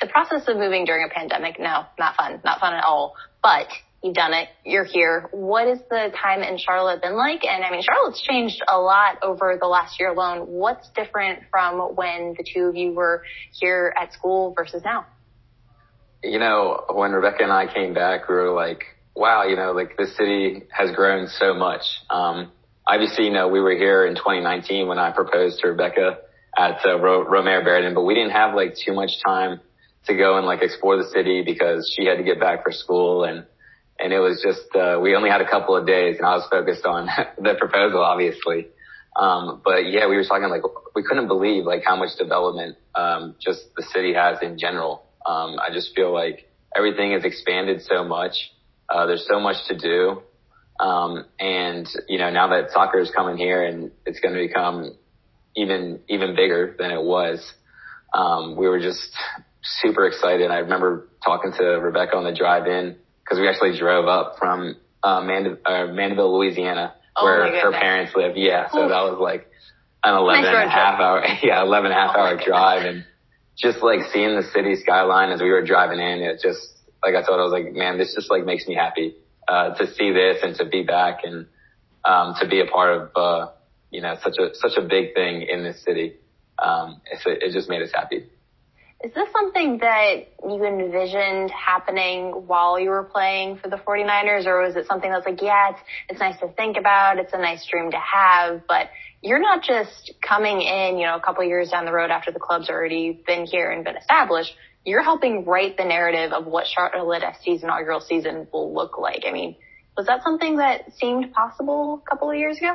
the 0.00 0.06
process 0.06 0.42
of 0.48 0.56
moving 0.56 0.84
during 0.84 1.04
a 1.04 1.12
pandemic, 1.12 1.58
no, 1.58 1.84
not 1.98 2.16
fun, 2.16 2.40
not 2.44 2.60
fun 2.60 2.74
at 2.74 2.84
all. 2.84 3.14
But 3.42 3.68
you've 4.02 4.14
done 4.14 4.34
it, 4.34 4.48
you're 4.64 4.84
here. 4.84 5.28
What 5.32 5.66
has 5.66 5.78
the 5.88 6.12
time 6.20 6.42
in 6.42 6.58
Charlotte 6.58 7.02
been 7.02 7.16
like? 7.16 7.44
And 7.44 7.64
I 7.64 7.70
mean, 7.70 7.82
Charlotte's 7.82 8.22
changed 8.22 8.62
a 8.68 8.78
lot 8.78 9.18
over 9.22 9.56
the 9.60 9.66
last 9.66 9.98
year 9.98 10.10
alone. 10.10 10.46
What's 10.46 10.88
different 10.90 11.40
from 11.50 11.96
when 11.96 12.34
the 12.36 12.44
two 12.44 12.64
of 12.64 12.76
you 12.76 12.92
were 12.92 13.22
here 13.52 13.94
at 14.00 14.12
school 14.12 14.54
versus 14.56 14.82
now? 14.84 15.06
You 16.22 16.38
know, 16.38 16.84
when 16.92 17.12
Rebecca 17.12 17.42
and 17.42 17.52
I 17.52 17.72
came 17.72 17.94
back, 17.94 18.28
we 18.28 18.34
were 18.34 18.52
like, 18.52 18.84
wow, 19.14 19.44
you 19.44 19.56
know, 19.56 19.72
like 19.72 19.96
this 19.96 20.16
city 20.16 20.64
has 20.70 20.90
grown 20.94 21.28
so 21.28 21.54
much. 21.54 21.82
Um, 22.10 22.52
obviously, 22.86 23.26
you 23.26 23.32
know, 23.32 23.48
we 23.48 23.60
were 23.60 23.74
here 23.74 24.06
in 24.06 24.14
2019 24.14 24.88
when 24.88 24.98
I 24.98 25.12
proposed 25.12 25.60
to 25.60 25.68
Rebecca 25.68 26.18
at 26.56 26.78
uh, 26.84 26.98
Romare 26.98 27.64
Bearden, 27.64 27.94
but 27.94 28.02
we 28.02 28.14
didn't 28.14 28.32
have 28.32 28.54
like 28.54 28.74
too 28.76 28.94
much 28.94 29.10
time 29.24 29.60
to 30.06 30.14
go 30.14 30.36
and 30.36 30.46
like 30.46 30.62
explore 30.62 30.96
the 30.96 31.08
city 31.10 31.42
because 31.44 31.92
she 31.94 32.06
had 32.06 32.16
to 32.16 32.24
get 32.24 32.40
back 32.40 32.64
for 32.64 32.72
school 32.72 33.24
and 33.24 33.46
and 33.98 34.12
it 34.12 34.18
was 34.18 34.42
just 34.44 34.74
uh, 34.76 34.98
we 35.00 35.16
only 35.16 35.30
had 35.30 35.40
a 35.40 35.48
couple 35.48 35.74
of 35.76 35.86
days 35.86 36.16
and 36.18 36.26
I 36.26 36.36
was 36.36 36.46
focused 36.50 36.84
on 36.84 37.06
the 37.38 37.54
proposal 37.58 38.02
obviously. 38.02 38.68
Um, 39.18 39.62
but 39.64 39.86
yeah, 39.86 40.08
we 40.08 40.16
were 40.16 40.24
talking 40.24 40.48
like 40.50 40.62
we 40.94 41.02
couldn't 41.02 41.28
believe 41.28 41.64
like 41.64 41.82
how 41.84 41.96
much 41.96 42.16
development 42.18 42.76
um, 42.94 43.34
just 43.40 43.74
the 43.74 43.82
city 43.82 44.12
has 44.14 44.38
in 44.42 44.58
general. 44.58 45.06
Um, 45.24 45.56
I 45.58 45.72
just 45.72 45.94
feel 45.94 46.12
like 46.12 46.50
everything 46.76 47.12
has 47.12 47.24
expanded 47.24 47.82
so 47.82 48.04
much. 48.04 48.52
Uh, 48.88 49.06
there's 49.06 49.26
so 49.26 49.40
much 49.40 49.56
to 49.68 49.76
do. 49.76 50.22
Um, 50.78 51.24
and 51.40 51.88
you 52.08 52.18
know, 52.18 52.30
now 52.30 52.48
that 52.48 52.70
soccer 52.70 52.98
is 53.00 53.10
coming 53.10 53.38
here 53.38 53.64
and 53.64 53.90
it's 54.04 54.20
going 54.20 54.34
to 54.34 54.46
become 54.46 54.94
even, 55.56 56.00
even 56.08 56.36
bigger 56.36 56.76
than 56.78 56.90
it 56.90 57.02
was. 57.02 57.52
Um, 58.12 58.56
we 58.56 58.68
were 58.68 58.78
just 58.78 59.10
super 59.80 60.06
excited. 60.06 60.50
I 60.50 60.58
remember 60.58 61.08
talking 61.24 61.52
to 61.58 61.64
Rebecca 61.64 62.16
on 62.16 62.24
the 62.24 62.34
drive 62.34 62.66
in 62.66 62.96
because 63.24 63.38
we 63.38 63.48
actually 63.48 63.78
drove 63.78 64.06
up 64.06 64.36
from 64.38 64.76
uh, 65.02 65.20
Mand- 65.22 65.58
uh, 65.64 65.86
Mandeville, 65.86 66.36
Louisiana, 66.36 66.94
oh 67.16 67.24
where 67.24 67.60
her 67.60 67.72
parents 67.72 68.12
live. 68.14 68.36
Yeah, 68.36 68.68
so 68.70 68.84
Oof. 68.84 68.90
that 68.90 69.02
was 69.02 69.18
like 69.20 69.50
an 70.04 70.14
11 70.14 70.44
nice 70.44 70.54
and 70.54 70.68
a 70.68 70.70
half 70.70 71.00
hour, 71.00 71.24
yeah, 71.42 71.62
11 71.62 71.90
and 71.90 71.98
a 71.98 72.00
half 72.00 72.14
oh 72.16 72.20
hour 72.20 72.40
drive, 72.44 72.84
and 72.84 73.04
just 73.56 73.82
like 73.82 74.00
seeing 74.12 74.36
the 74.36 74.44
city 74.54 74.76
skyline 74.76 75.30
as 75.30 75.40
we 75.40 75.50
were 75.50 75.64
driving 75.64 75.98
in, 75.98 76.20
it 76.20 76.40
just 76.42 76.60
like 77.02 77.14
I 77.14 77.22
thought 77.22 77.40
I 77.40 77.44
was 77.44 77.52
like, 77.52 77.72
man, 77.72 77.98
this 77.98 78.14
just 78.14 78.30
like 78.30 78.44
makes 78.44 78.66
me 78.66 78.74
happy 78.74 79.16
uh, 79.48 79.74
to 79.74 79.92
see 79.94 80.12
this 80.12 80.38
and 80.42 80.56
to 80.56 80.64
be 80.64 80.82
back 80.82 81.20
and 81.24 81.46
um, 82.04 82.34
to 82.40 82.48
be 82.48 82.60
a 82.60 82.66
part 82.66 83.00
of 83.00 83.10
uh, 83.16 83.52
you 83.90 84.00
know 84.00 84.16
such 84.22 84.36
a 84.38 84.54
such 84.54 84.76
a 84.76 84.82
big 84.82 85.14
thing 85.14 85.42
in 85.42 85.62
this 85.62 85.82
city. 85.84 86.14
Um, 86.58 87.02
it's, 87.10 87.22
it 87.26 87.52
just 87.52 87.68
made 87.68 87.82
us 87.82 87.90
happy. 87.94 88.26
Is 89.04 89.12
this 89.12 89.28
something 89.30 89.78
that 89.78 90.28
you 90.42 90.64
envisioned 90.64 91.50
happening 91.50 92.30
while 92.46 92.80
you 92.80 92.88
were 92.88 93.04
playing 93.04 93.58
for 93.58 93.68
the 93.68 93.76
49ers 93.76 94.46
or 94.46 94.62
was 94.62 94.74
it 94.74 94.86
something 94.86 95.10
that's 95.10 95.26
like, 95.26 95.42
yeah, 95.42 95.70
it's, 95.70 95.80
it's 96.08 96.20
nice 96.20 96.40
to 96.40 96.48
think 96.48 96.78
about. 96.78 97.18
It's 97.18 97.32
a 97.34 97.38
nice 97.38 97.66
dream 97.70 97.90
to 97.90 97.98
have, 97.98 98.62
but 98.66 98.88
you're 99.22 99.40
not 99.40 99.62
just 99.62 100.14
coming 100.26 100.62
in, 100.62 100.98
you 100.98 101.06
know, 101.06 101.16
a 101.16 101.20
couple 101.20 101.44
years 101.44 101.70
down 101.70 101.84
the 101.84 101.92
road 101.92 102.10
after 102.10 102.32
the 102.32 102.38
club's 102.38 102.70
already 102.70 103.22
been 103.26 103.44
here 103.44 103.70
and 103.70 103.84
been 103.84 103.96
established. 103.96 104.54
you're 104.84 105.02
helping 105.02 105.44
write 105.44 105.76
the 105.76 105.84
narrative 105.84 106.32
of 106.32 106.46
what 106.46 106.66
Charlotte 106.66 107.22
FC's 107.22 107.62
inaugural 107.62 108.00
season 108.00 108.46
will 108.52 108.72
look 108.72 108.98
like. 108.98 109.24
I 109.26 109.32
mean, 109.32 109.56
was 109.96 110.06
that 110.06 110.22
something 110.22 110.56
that 110.56 110.94
seemed 110.96 111.32
possible 111.32 112.02
a 112.04 112.10
couple 112.10 112.30
of 112.30 112.36
years 112.36 112.56
ago? 112.58 112.74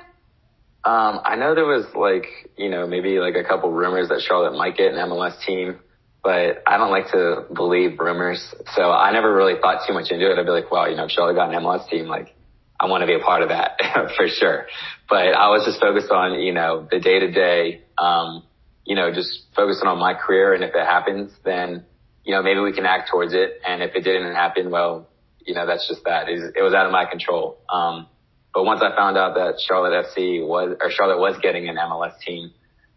Um, 0.84 1.22
I 1.24 1.36
know 1.36 1.56
there 1.56 1.66
was 1.66 1.86
like, 1.96 2.26
you 2.58 2.70
know, 2.70 2.88
maybe 2.88 3.20
like 3.20 3.36
a 3.36 3.44
couple 3.44 3.72
rumors 3.72 4.10
that 4.10 4.22
Charlotte 4.22 4.58
might 4.58 4.76
get 4.76 4.94
an 4.94 4.98
MLS 4.98 5.40
team, 5.46 5.80
but 6.24 6.62
I 6.68 6.78
don't 6.78 6.92
like 6.92 7.12
to 7.12 7.46
believe 7.54 8.00
rumors. 8.00 8.54
So 8.76 8.92
I 8.92 9.12
never 9.12 9.34
really 9.34 9.60
thought 9.60 9.88
too 9.88 9.94
much 9.94 10.12
into 10.12 10.32
it. 10.32 10.38
I'd 10.38 10.46
be 10.46 10.52
like, 10.52 10.72
well, 10.72 10.90
you 10.90 10.96
know, 10.96 11.08
Charlotte 11.08 11.36
got 11.36 11.54
an 11.54 11.62
MLS 11.62 11.90
team, 11.90 12.06
like 12.06 12.36
I 12.80 12.86
want 12.88 13.02
to 13.02 13.08
be 13.08 13.14
a 13.14 13.20
part 13.20 13.44
of 13.44 13.50
that 13.50 13.80
for 14.18 14.28
sure. 14.28 14.68
But 15.10 15.34
I 15.36 15.50
was 15.50 15.66
just 15.66 15.80
focused 15.80 16.12
on, 16.12 16.40
you 16.40 16.54
know, 16.54 16.88
the 16.90 17.00
day 17.00 17.20
to 17.20 17.32
day, 17.32 17.82
um, 17.98 18.44
you 18.86 18.96
know, 18.96 19.14
just 19.14 19.46
focusing 19.56 19.88
on 19.88 20.00
my 20.00 20.14
career. 20.14 20.54
And 20.54 20.64
if 20.64 20.74
it 20.74 20.86
happens, 20.86 21.32
then, 21.44 21.86
you 22.24 22.34
know, 22.34 22.42
maybe 22.42 22.60
we 22.60 22.74
can 22.74 22.86
act 22.86 23.10
towards 23.10 23.34
it. 23.34 23.60
And 23.66 23.82
if 23.82 23.96
it 23.96 24.02
didn't 24.02 24.36
happen, 24.36 24.72
well, 24.72 25.08
you 25.46 25.56
know, 25.56 25.66
that's 25.66 25.88
just 25.88 26.04
that. 26.06 26.28
It 26.30 26.62
was 26.62 26.74
out 26.74 26.86
of 26.86 26.92
my 26.92 27.06
control. 27.06 27.58
Um, 27.72 28.08
but 28.54 28.64
once 28.64 28.82
I 28.84 28.96
found 28.96 29.18
out 29.18 29.36
that 29.36 29.60
Charlotte 29.66 30.06
FC 30.06 30.46
was, 30.46 30.76
or 30.82 30.92
Charlotte 30.92 31.20
was 31.20 31.38
getting 31.42 31.70
an 31.70 31.78
MLS 31.78 32.20
team, 32.20 32.52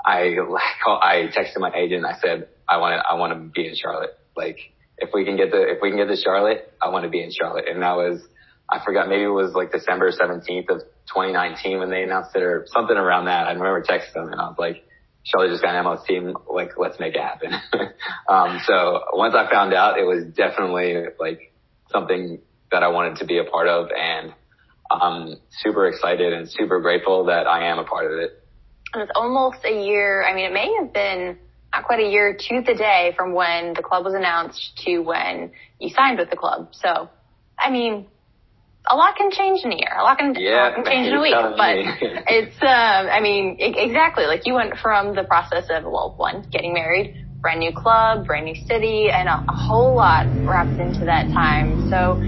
I, 0.04 0.36
I 0.86 1.30
texted 1.36 1.58
my 1.58 1.72
agent. 1.74 2.04
I 2.04 2.18
said, 2.20 2.48
I 2.68 2.78
want 2.78 3.00
to, 3.00 3.08
I 3.08 3.14
want 3.14 3.32
to 3.32 3.38
be 3.38 3.66
in 3.66 3.74
Charlotte. 3.74 4.18
Like, 4.36 4.58
if 4.98 5.10
we 5.12 5.24
can 5.24 5.36
get 5.36 5.50
the, 5.50 5.62
if 5.62 5.78
we 5.82 5.90
can 5.90 5.98
get 5.98 6.08
to 6.08 6.16
Charlotte, 6.16 6.72
I 6.82 6.88
want 6.90 7.04
to 7.04 7.10
be 7.10 7.22
in 7.22 7.30
Charlotte. 7.32 7.68
And 7.68 7.82
that 7.82 7.96
was, 7.96 8.22
I 8.68 8.82
forgot, 8.84 9.08
maybe 9.08 9.24
it 9.24 9.28
was 9.28 9.52
like 9.54 9.72
December 9.72 10.10
17th 10.12 10.70
of 10.70 10.80
2019 11.08 11.78
when 11.78 11.90
they 11.90 12.02
announced 12.02 12.34
it 12.34 12.42
or 12.42 12.66
something 12.68 12.96
around 12.96 13.26
that. 13.26 13.46
I 13.46 13.52
remember 13.52 13.82
texting 13.82 14.14
them 14.14 14.32
and 14.32 14.40
I 14.40 14.48
was 14.48 14.56
like, 14.58 14.84
Charlotte 15.24 15.50
just 15.50 15.62
got 15.62 15.74
an 15.74 15.84
MLS 15.84 16.04
team. 16.06 16.34
Like, 16.50 16.72
let's 16.76 17.00
make 17.00 17.14
it 17.14 17.20
happen. 17.20 17.52
um, 18.28 18.60
so 18.66 19.00
once 19.12 19.34
I 19.34 19.50
found 19.50 19.72
out, 19.72 19.98
it 19.98 20.04
was 20.04 20.24
definitely 20.34 20.96
like 21.18 21.52
something 21.90 22.40
that 22.70 22.82
I 22.82 22.88
wanted 22.88 23.18
to 23.18 23.26
be 23.26 23.38
a 23.38 23.44
part 23.44 23.68
of 23.68 23.88
and 23.96 24.34
I'm 24.90 25.36
super 25.62 25.88
excited 25.88 26.32
and 26.32 26.50
super 26.50 26.80
grateful 26.80 27.26
that 27.26 27.46
I 27.46 27.70
am 27.70 27.78
a 27.78 27.84
part 27.84 28.10
of 28.10 28.18
it. 28.18 28.42
And 28.92 29.02
it's 29.02 29.12
almost 29.16 29.64
a 29.64 29.84
year. 29.84 30.24
I 30.24 30.34
mean, 30.34 30.44
it 30.44 30.52
may 30.52 30.72
have 30.80 30.92
been 30.92 31.38
not 31.74 31.84
quite 31.84 32.00
a 32.00 32.08
year 32.08 32.36
to 32.38 32.62
the 32.66 32.74
day 32.74 33.12
from 33.16 33.32
when 33.32 33.74
the 33.74 33.82
club 33.82 34.04
was 34.04 34.14
announced 34.14 34.80
to 34.84 34.98
when 35.00 35.50
you 35.78 35.90
signed 35.90 36.18
with 36.18 36.30
the 36.30 36.36
club. 36.36 36.68
So, 36.72 37.10
I 37.58 37.70
mean, 37.70 38.06
a 38.88 38.96
lot 38.96 39.16
can 39.16 39.30
change 39.30 39.64
in 39.64 39.72
a 39.72 39.76
year. 39.76 39.96
A 39.98 40.02
lot 40.02 40.18
can, 40.18 40.34
yeah, 40.38 40.68
lot 40.68 40.74
can 40.76 40.84
change 40.84 41.08
in 41.08 41.14
a 41.14 41.20
week. 41.20 41.34
But 41.56 41.76
it's, 42.28 42.56
um, 42.62 43.08
I 43.10 43.20
mean, 43.20 43.56
exactly. 43.58 44.26
Like 44.26 44.42
you 44.46 44.54
went 44.54 44.76
from 44.78 45.14
the 45.14 45.24
process 45.24 45.64
of, 45.70 45.84
well, 45.84 46.14
one, 46.16 46.44
getting 46.52 46.74
married, 46.74 47.14
brand 47.42 47.60
new 47.60 47.72
club, 47.74 48.26
brand 48.26 48.44
new 48.44 48.54
city, 48.54 49.08
and 49.12 49.28
a, 49.28 49.32
a 49.32 49.54
whole 49.54 49.96
lot 49.96 50.26
wrapped 50.46 50.78
into 50.78 51.06
that 51.06 51.28
time. 51.34 51.80
So 51.90 52.20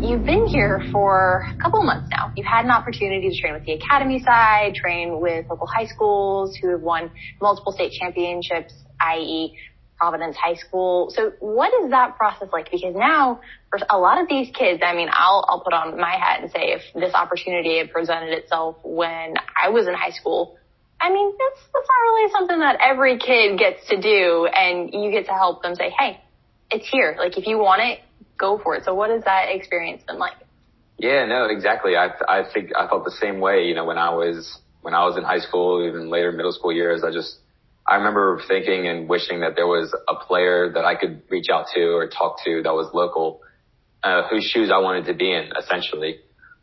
you've 0.00 0.24
been 0.24 0.46
here 0.46 0.82
for 0.92 1.46
a 1.52 1.62
couple 1.62 1.82
months 1.82 2.08
now. 2.10 2.32
You've 2.36 2.46
had 2.46 2.64
an 2.64 2.70
opportunity 2.70 3.28
to 3.30 3.40
train 3.40 3.54
with 3.54 3.64
the 3.64 3.72
academy 3.72 4.22
side, 4.22 4.74
train 4.74 5.20
with 5.20 5.46
local 5.50 5.66
high 5.66 5.86
schools 5.86 6.56
who 6.60 6.70
have 6.70 6.80
won 6.80 7.10
multiple 7.40 7.72
state 7.72 7.92
championships, 7.92 8.72
i.e. 9.00 9.56
Providence 9.96 10.36
High 10.36 10.54
School. 10.54 11.10
So 11.10 11.32
what 11.40 11.72
is 11.82 11.90
that 11.90 12.16
process 12.16 12.48
like? 12.52 12.70
Because 12.70 12.94
now 12.94 13.40
for 13.70 13.78
a 13.88 13.98
lot 13.98 14.20
of 14.20 14.28
these 14.28 14.50
kids, 14.54 14.82
I 14.84 14.94
mean, 14.94 15.08
I'll, 15.12 15.44
I'll 15.48 15.60
put 15.60 15.72
on 15.72 15.98
my 15.98 16.10
hat 16.10 16.42
and 16.42 16.50
say 16.50 16.72
if 16.72 16.82
this 16.94 17.14
opportunity 17.14 17.78
had 17.78 17.92
presented 17.92 18.32
itself 18.32 18.76
when 18.82 19.34
I 19.56 19.70
was 19.70 19.86
in 19.86 19.94
high 19.94 20.10
school, 20.10 20.58
I 21.00 21.10
mean, 21.10 21.32
that's, 21.32 21.60
that's 21.72 21.88
not 21.88 22.12
really 22.12 22.32
something 22.32 22.58
that 22.60 22.78
every 22.80 23.18
kid 23.18 23.58
gets 23.58 23.86
to 23.88 24.00
do 24.00 24.46
and 24.46 24.90
you 24.92 25.10
get 25.10 25.26
to 25.26 25.32
help 25.32 25.62
them 25.62 25.74
say, 25.74 25.90
Hey, 25.96 26.20
it's 26.70 26.88
here. 26.88 27.16
Like 27.18 27.38
if 27.38 27.46
you 27.46 27.58
want 27.58 27.82
it, 27.82 28.00
go 28.38 28.58
for 28.62 28.74
it. 28.74 28.84
So 28.84 28.94
what 28.94 29.10
has 29.10 29.24
that 29.24 29.46
experience 29.50 30.02
been 30.06 30.18
like? 30.18 30.36
Yeah, 30.98 31.26
no, 31.26 31.46
exactly. 31.46 31.96
I, 31.96 32.10
I 32.28 32.42
think 32.52 32.70
I 32.76 32.88
felt 32.88 33.04
the 33.04 33.10
same 33.10 33.40
way, 33.40 33.64
you 33.64 33.74
know, 33.74 33.84
when 33.84 33.98
I 33.98 34.10
was, 34.10 34.58
when 34.80 34.94
I 34.94 35.04
was 35.04 35.16
in 35.16 35.24
high 35.24 35.40
school, 35.40 35.86
even 35.86 36.08
later 36.08 36.30
middle 36.30 36.52
school 36.52 36.72
years, 36.72 37.02
I 37.04 37.12
just, 37.12 37.38
I 37.86 37.96
remember 37.96 38.40
thinking 38.48 38.86
and 38.86 39.08
wishing 39.08 39.40
that 39.40 39.56
there 39.56 39.66
was 39.66 39.94
a 40.08 40.14
player 40.24 40.72
that 40.72 40.84
I 40.84 40.94
could 40.94 41.22
reach 41.28 41.46
out 41.52 41.66
to 41.74 41.80
or 41.80 42.08
talk 42.08 42.38
to 42.44 42.62
that 42.62 42.72
was 42.72 42.90
local, 42.94 43.40
uh, 44.02 44.28
whose 44.28 44.44
shoes 44.44 44.70
I 44.72 44.78
wanted 44.78 45.06
to 45.06 45.14
be 45.14 45.32
in 45.32 45.50
essentially. 45.58 46.20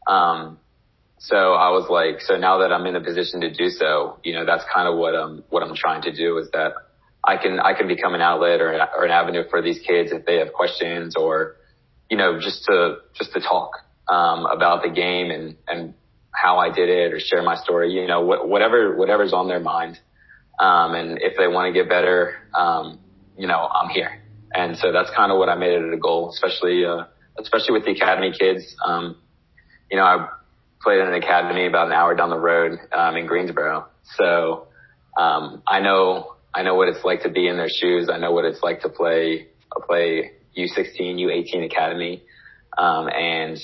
Um, 0.07 0.57
so 1.19 1.53
I 1.53 1.69
was 1.69 1.87
like, 1.87 2.21
so 2.21 2.37
now 2.37 2.59
that 2.59 2.73
I'm 2.73 2.87
in 2.87 2.95
a 2.95 3.01
position 3.01 3.41
to 3.41 3.53
do 3.53 3.69
so, 3.69 4.17
you 4.23 4.33
know, 4.33 4.45
that's 4.45 4.63
kind 4.73 4.87
of 4.87 4.97
what 4.97 5.13
I'm, 5.13 5.43
what 5.49 5.61
I'm 5.61 5.75
trying 5.75 6.01
to 6.03 6.11
do 6.11 6.39
is 6.39 6.49
that 6.53 6.73
I 7.23 7.37
can, 7.37 7.59
I 7.59 7.75
can 7.77 7.87
become 7.87 8.15
an 8.15 8.21
outlet 8.21 8.59
or, 8.59 8.73
or 8.73 9.05
an 9.05 9.11
avenue 9.11 9.43
for 9.47 9.61
these 9.61 9.79
kids 9.87 10.11
if 10.11 10.25
they 10.25 10.37
have 10.37 10.53
questions 10.53 11.15
or, 11.15 11.57
you 12.09 12.17
know, 12.17 12.39
just 12.39 12.65
to, 12.65 12.95
just 13.13 13.33
to 13.33 13.39
talk, 13.39 13.73
um, 14.09 14.47
about 14.47 14.81
the 14.81 14.89
game 14.89 15.29
and, 15.29 15.57
and 15.67 15.93
how 16.31 16.57
I 16.57 16.73
did 16.73 16.89
it 16.89 17.13
or 17.13 17.19
share 17.19 17.43
my 17.43 17.55
story, 17.55 17.93
you 17.93 18.07
know, 18.07 18.25
wh- 18.25 18.49
whatever, 18.49 18.97
whatever's 18.97 19.33
on 19.33 19.47
their 19.47 19.59
mind. 19.59 19.99
Um, 20.59 20.93
and 20.93 21.19
if 21.21 21.37
they 21.37 21.47
want 21.47 21.73
to 21.73 21.79
get 21.79 21.89
better, 21.89 22.35
um, 22.53 22.99
you 23.37 23.47
know, 23.47 23.57
I'm 23.57 23.89
here. 23.89 24.21
And 24.53 24.77
so 24.77 24.91
that's 24.91 25.09
kind 25.15 25.31
of 25.31 25.37
what 25.37 25.49
I 25.49 25.55
made 25.55 25.71
it 25.71 25.93
a 25.93 25.97
goal, 25.97 26.29
especially, 26.29 26.85
uh, 26.85 27.05
especially 27.39 27.73
with 27.73 27.85
the 27.85 27.91
academy 27.91 28.31
kids. 28.37 28.75
Um, 28.85 29.17
you 29.89 29.97
know, 29.97 30.03
I 30.03 30.29
played 30.81 30.99
in 30.99 31.07
an 31.07 31.13
academy 31.13 31.65
about 31.65 31.87
an 31.87 31.93
hour 31.93 32.15
down 32.15 32.29
the 32.29 32.39
road, 32.39 32.79
um, 32.91 33.15
in 33.15 33.27
Greensboro. 33.27 33.87
So, 34.17 34.67
um, 35.17 35.63
I 35.65 35.79
know, 35.79 36.35
I 36.53 36.63
know 36.63 36.75
what 36.75 36.89
it's 36.89 37.03
like 37.03 37.23
to 37.23 37.29
be 37.29 37.47
in 37.47 37.57
their 37.57 37.69
shoes. 37.69 38.09
I 38.11 38.17
know 38.17 38.31
what 38.31 38.45
it's 38.45 38.61
like 38.61 38.81
to 38.81 38.89
play, 38.89 39.47
uh, 39.75 39.79
play 39.85 40.33
U16, 40.57 40.99
U18 40.99 41.65
academy. 41.65 42.23
Um, 42.77 43.09
and 43.09 43.57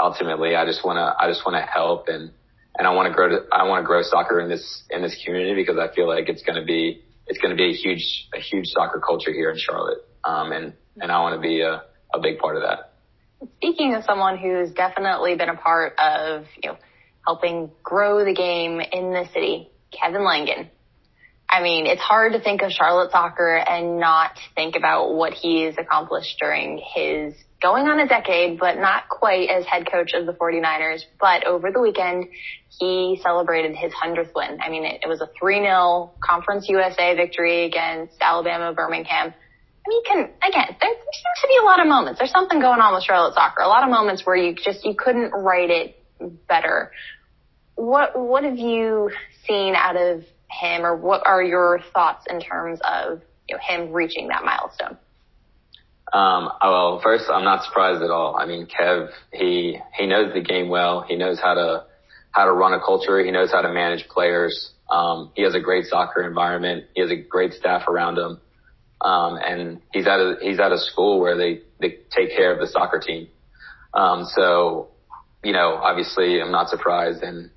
ultimately 0.00 0.56
I 0.56 0.66
just 0.66 0.84
want 0.84 0.96
to, 0.96 1.24
I 1.24 1.28
just 1.28 1.44
want 1.46 1.56
to 1.56 1.70
help 1.70 2.08
and, 2.08 2.32
and 2.76 2.86
I 2.86 2.92
want 2.92 3.08
to 3.08 3.14
grow 3.14 3.28
to, 3.28 3.46
I 3.52 3.64
want 3.64 3.82
to 3.82 3.86
grow 3.86 4.02
soccer 4.02 4.40
in 4.40 4.48
this, 4.48 4.84
in 4.90 5.02
this 5.02 5.20
community 5.24 5.54
because 5.54 5.78
I 5.78 5.94
feel 5.94 6.08
like 6.08 6.28
it's 6.28 6.42
going 6.42 6.58
to 6.58 6.64
be, 6.64 7.02
it's 7.26 7.38
going 7.38 7.50
to 7.50 7.56
be 7.56 7.70
a 7.70 7.74
huge, 7.74 8.28
a 8.34 8.40
huge 8.40 8.66
soccer 8.66 9.00
culture 9.00 9.32
here 9.32 9.50
in 9.50 9.58
Charlotte. 9.58 9.98
Um, 10.24 10.52
and, 10.52 10.74
and 11.00 11.12
I 11.12 11.20
want 11.20 11.36
to 11.36 11.40
be 11.40 11.60
a, 11.60 11.82
a 12.12 12.20
big 12.20 12.38
part 12.38 12.56
of 12.56 12.62
that. 12.62 12.92
Speaking 13.56 13.94
of 13.94 14.04
someone 14.04 14.38
who's 14.38 14.72
definitely 14.72 15.36
been 15.36 15.50
a 15.50 15.56
part 15.56 15.98
of, 15.98 16.46
you 16.62 16.70
know, 16.70 16.78
helping 17.26 17.70
grow 17.82 18.24
the 18.24 18.34
game 18.34 18.80
in 18.80 19.12
the 19.12 19.24
city, 19.32 19.70
Kevin 19.90 20.24
Langan. 20.24 20.70
I 21.48 21.62
mean, 21.62 21.86
it's 21.86 22.00
hard 22.00 22.32
to 22.32 22.40
think 22.40 22.62
of 22.62 22.72
Charlotte 22.72 23.12
soccer 23.12 23.56
and 23.56 24.00
not 24.00 24.32
think 24.54 24.76
about 24.76 25.14
what 25.14 25.32
he's 25.32 25.76
accomplished 25.78 26.36
during 26.40 26.82
his 26.94 27.34
going 27.64 27.86
on 27.86 27.98
a 27.98 28.06
decade, 28.06 28.58
but 28.58 28.76
not 28.76 29.08
quite 29.08 29.48
as 29.48 29.64
head 29.64 29.90
coach 29.90 30.12
of 30.12 30.26
the 30.26 30.32
49ers. 30.32 31.02
But 31.18 31.46
over 31.46 31.70
the 31.72 31.80
weekend, 31.80 32.26
he 32.68 33.18
celebrated 33.22 33.74
his 33.74 33.90
100th 33.92 34.32
win. 34.34 34.58
I 34.60 34.68
mean, 34.68 34.84
it, 34.84 35.00
it 35.02 35.08
was 35.08 35.22
a 35.22 35.28
3-0 35.42 36.10
Conference 36.20 36.68
USA 36.68 37.16
victory 37.16 37.64
against 37.64 38.16
Alabama 38.20 38.74
Birmingham. 38.74 39.32
I 39.32 39.88
mean, 39.88 40.02
can, 40.04 40.18
again, 40.18 40.76
there, 40.80 40.90
there 40.90 41.14
seems 41.14 41.40
to 41.40 41.48
be 41.48 41.56
a 41.62 41.64
lot 41.64 41.80
of 41.80 41.86
moments. 41.86 42.18
There's 42.18 42.32
something 42.32 42.60
going 42.60 42.80
on 42.80 42.94
with 42.94 43.04
Charlotte 43.04 43.34
soccer. 43.34 43.62
A 43.62 43.68
lot 43.68 43.82
of 43.82 43.90
moments 43.90 44.26
where 44.26 44.36
you 44.36 44.54
just, 44.54 44.84
you 44.84 44.94
couldn't 44.94 45.30
write 45.30 45.70
it 45.70 46.02
better. 46.46 46.90
What, 47.76 48.18
what 48.18 48.44
have 48.44 48.58
you 48.58 49.10
seen 49.46 49.74
out 49.74 49.96
of 49.96 50.24
him 50.60 50.84
or 50.84 50.96
what 50.96 51.26
are 51.26 51.42
your 51.42 51.80
thoughts 51.92 52.26
in 52.28 52.40
terms 52.40 52.80
of 52.84 53.20
you 53.48 53.56
know, 53.56 53.62
him 53.62 53.92
reaching 53.92 54.28
that 54.28 54.44
milestone? 54.44 54.98
Um, 56.12 56.48
well, 56.62 57.00
first, 57.02 57.24
I'm 57.28 57.44
not 57.44 57.64
surprised 57.64 58.02
at 58.02 58.10
all. 58.10 58.36
I 58.36 58.46
mean, 58.46 58.66
Kev, 58.66 59.08
he, 59.32 59.78
he 59.98 60.06
knows 60.06 60.32
the 60.32 60.40
game 60.40 60.68
well. 60.68 61.04
He 61.06 61.16
knows 61.16 61.40
how 61.40 61.54
to, 61.54 61.84
how 62.30 62.44
to 62.44 62.52
run 62.52 62.72
a 62.72 62.78
culture. 62.78 63.22
He 63.24 63.30
knows 63.32 63.50
how 63.50 63.62
to 63.62 63.72
manage 63.72 64.06
players. 64.08 64.72
Um, 64.90 65.32
he 65.34 65.42
has 65.42 65.54
a 65.54 65.60
great 65.60 65.86
soccer 65.86 66.22
environment. 66.22 66.84
He 66.94 67.00
has 67.00 67.10
a 67.10 67.16
great 67.16 67.52
staff 67.52 67.88
around 67.88 68.18
him. 68.18 68.40
Um, 69.00 69.38
and 69.44 69.80
he's 69.92 70.06
at 70.06 70.20
a, 70.20 70.36
he's 70.40 70.60
at 70.60 70.72
a 70.72 70.78
school 70.78 71.20
where 71.20 71.36
they, 71.36 71.62
they 71.80 71.98
take 72.16 72.30
care 72.30 72.52
of 72.52 72.60
the 72.60 72.68
soccer 72.68 73.00
team. 73.00 73.28
Um, 73.92 74.24
so, 74.36 74.88
you 75.42 75.52
know, 75.52 75.74
obviously 75.74 76.40
I'm 76.40 76.52
not 76.52 76.68
surprised. 76.68 77.22
And, 77.22 77.50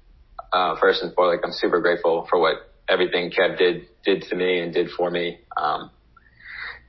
uh, 0.51 0.75
first 0.80 1.04
and 1.04 1.13
foremost, 1.13 1.38
like 1.38 1.46
I'm 1.46 1.54
super 1.54 1.80
grateful 1.80 2.25
for 2.30 2.39
what 2.39 2.67
everything 2.89 3.32
Kev 3.32 3.58
did, 3.58 3.88
did 4.03 4.24
to 4.24 4.36
me 4.36 4.60
and 4.60 4.74
did 4.74 4.89
for 4.91 5.10
me. 5.10 5.39
Um, 5.56 5.91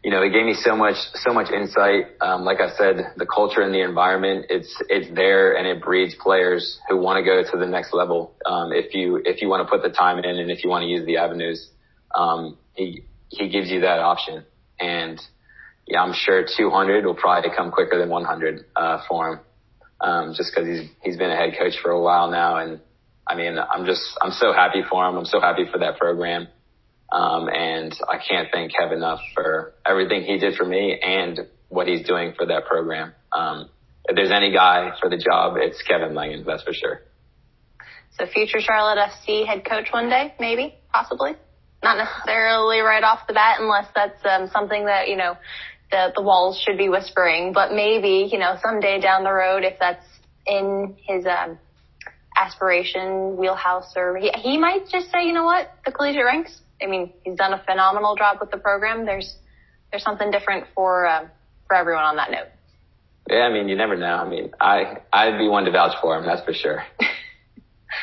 you 0.04 0.12
know, 0.12 0.22
it 0.22 0.30
gave 0.30 0.44
me 0.44 0.54
so 0.54 0.76
much, 0.76 0.96
so 1.14 1.32
much 1.32 1.50
insight. 1.50 2.06
Um, 2.20 2.44
like 2.44 2.60
I 2.60 2.70
said, 2.76 3.14
the 3.16 3.26
culture 3.26 3.62
and 3.62 3.74
the 3.74 3.82
environment, 3.82 4.46
it's, 4.48 4.72
it's 4.88 5.12
there 5.14 5.56
and 5.56 5.66
it 5.66 5.82
breeds 5.82 6.14
players 6.14 6.78
who 6.88 6.98
want 6.98 7.18
to 7.18 7.24
go 7.24 7.42
to 7.50 7.58
the 7.58 7.66
next 7.66 7.92
level. 7.92 8.32
Um, 8.46 8.72
if 8.72 8.94
you, 8.94 9.20
if 9.24 9.42
you 9.42 9.48
want 9.48 9.66
to 9.66 9.70
put 9.70 9.82
the 9.82 9.94
time 9.94 10.18
in 10.18 10.24
and 10.24 10.50
if 10.50 10.62
you 10.62 10.70
want 10.70 10.82
to 10.82 10.88
use 10.88 11.04
the 11.04 11.16
avenues, 11.16 11.68
um, 12.14 12.56
he, 12.74 13.04
he 13.28 13.48
gives 13.48 13.68
you 13.70 13.80
that 13.80 13.98
option. 13.98 14.44
And 14.78 15.20
yeah, 15.86 16.00
I'm 16.00 16.14
sure 16.14 16.46
200 16.56 17.04
will 17.04 17.14
probably 17.14 17.50
come 17.56 17.72
quicker 17.72 17.98
than 17.98 18.08
100, 18.08 18.64
uh, 18.76 19.02
for 19.08 19.28
him. 19.28 19.40
Um, 20.00 20.34
just 20.36 20.54
cause 20.54 20.64
he's, 20.64 20.88
he's 21.02 21.16
been 21.16 21.30
a 21.30 21.36
head 21.36 21.54
coach 21.58 21.74
for 21.82 21.90
a 21.90 22.00
while 22.00 22.30
now. 22.30 22.58
And 22.58 22.80
I 23.28 23.34
mean, 23.36 23.58
I'm 23.58 23.84
just, 23.84 24.02
I'm 24.22 24.32
so 24.32 24.52
happy 24.52 24.82
for 24.88 25.06
him. 25.06 25.16
I'm 25.16 25.26
so 25.26 25.40
happy 25.40 25.64
for 25.70 25.78
that 25.78 25.98
program. 25.98 26.48
Um, 27.10 27.48
and 27.48 27.94
I 28.08 28.18
can't 28.18 28.48
thank 28.52 28.72
Kev 28.72 28.92
enough 28.92 29.20
for 29.34 29.74
everything 29.86 30.22
he 30.22 30.38
did 30.38 30.56
for 30.56 30.64
me 30.64 30.98
and 31.00 31.40
what 31.68 31.86
he's 31.86 32.06
doing 32.06 32.34
for 32.36 32.46
that 32.46 32.66
program. 32.66 33.14
Um, 33.32 33.70
if 34.08 34.16
there's 34.16 34.30
any 34.30 34.52
guy 34.52 34.92
for 35.00 35.08
the 35.10 35.18
job, 35.18 35.54
it's 35.56 35.82
Kevin 35.82 36.14
Langan, 36.14 36.44
that's 36.46 36.62
for 36.62 36.72
sure. 36.72 37.02
So 38.18 38.26
future 38.26 38.60
Charlotte 38.60 38.98
FC 38.98 39.46
head 39.46 39.64
coach 39.64 39.88
one 39.92 40.08
day, 40.08 40.34
maybe, 40.40 40.74
possibly. 40.92 41.32
Not 41.82 41.98
necessarily 41.98 42.80
right 42.80 43.04
off 43.04 43.26
the 43.28 43.34
bat, 43.34 43.60
unless 43.60 43.86
that's 43.94 44.20
um, 44.24 44.48
something 44.52 44.86
that 44.86 45.08
you 45.08 45.16
know 45.16 45.36
the 45.92 46.12
the 46.16 46.22
walls 46.22 46.60
should 46.60 46.76
be 46.76 46.88
whispering. 46.88 47.52
But 47.52 47.72
maybe 47.72 48.28
you 48.32 48.38
know 48.38 48.56
someday 48.60 49.00
down 49.00 49.22
the 49.22 49.32
road, 49.32 49.62
if 49.62 49.78
that's 49.78 50.04
in 50.44 50.96
his 51.06 51.24
um, 51.26 51.58
aspiration 52.38 53.36
wheelhouse, 53.36 53.92
or 53.96 54.16
he, 54.16 54.30
he 54.36 54.58
might 54.58 54.88
just 54.88 55.10
say, 55.10 55.26
you 55.26 55.32
know 55.32 55.44
what, 55.44 55.70
the 55.84 55.92
collegiate 55.92 56.24
ranks. 56.24 56.60
I 56.82 56.86
mean, 56.86 57.12
he's 57.22 57.36
done 57.36 57.52
a 57.52 57.62
phenomenal 57.64 58.16
job 58.16 58.38
with 58.40 58.50
the 58.50 58.58
program. 58.58 59.04
There's 59.04 59.36
there's 59.90 60.04
something 60.04 60.30
different 60.30 60.66
for 60.74 61.06
uh, 61.06 61.26
for 61.66 61.76
everyone 61.76 62.04
on 62.04 62.16
that 62.16 62.30
note. 62.30 62.48
Yeah, 63.28 63.40
I 63.40 63.52
mean, 63.52 63.68
you 63.68 63.76
never 63.76 63.96
know. 63.96 64.06
I 64.14 64.28
mean, 64.28 64.52
I 64.60 64.98
I'd 65.12 65.38
be 65.38 65.48
one 65.48 65.64
to 65.64 65.70
vouch 65.70 65.96
for 66.00 66.16
him, 66.16 66.24
that's 66.24 66.44
for 66.44 66.52
sure. 66.52 66.84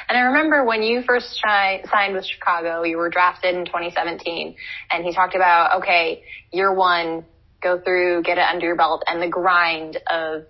And 0.09 0.17
I 0.17 0.21
remember 0.21 0.63
when 0.63 0.83
you 0.83 1.03
first 1.03 1.39
chi- 1.43 1.83
signed 1.91 2.15
with 2.15 2.25
Chicago, 2.25 2.83
you 2.83 2.97
were 2.97 3.09
drafted 3.09 3.55
in 3.55 3.65
2017, 3.65 4.55
and 4.91 5.03
he 5.03 5.13
talked 5.13 5.35
about, 5.35 5.81
okay, 5.81 6.23
year 6.51 6.73
one, 6.73 7.25
go 7.61 7.79
through, 7.79 8.23
get 8.23 8.37
it 8.37 8.43
under 8.43 8.65
your 8.65 8.75
belt, 8.75 9.03
and 9.07 9.21
the 9.21 9.27
grind 9.27 9.97
of 10.09 10.43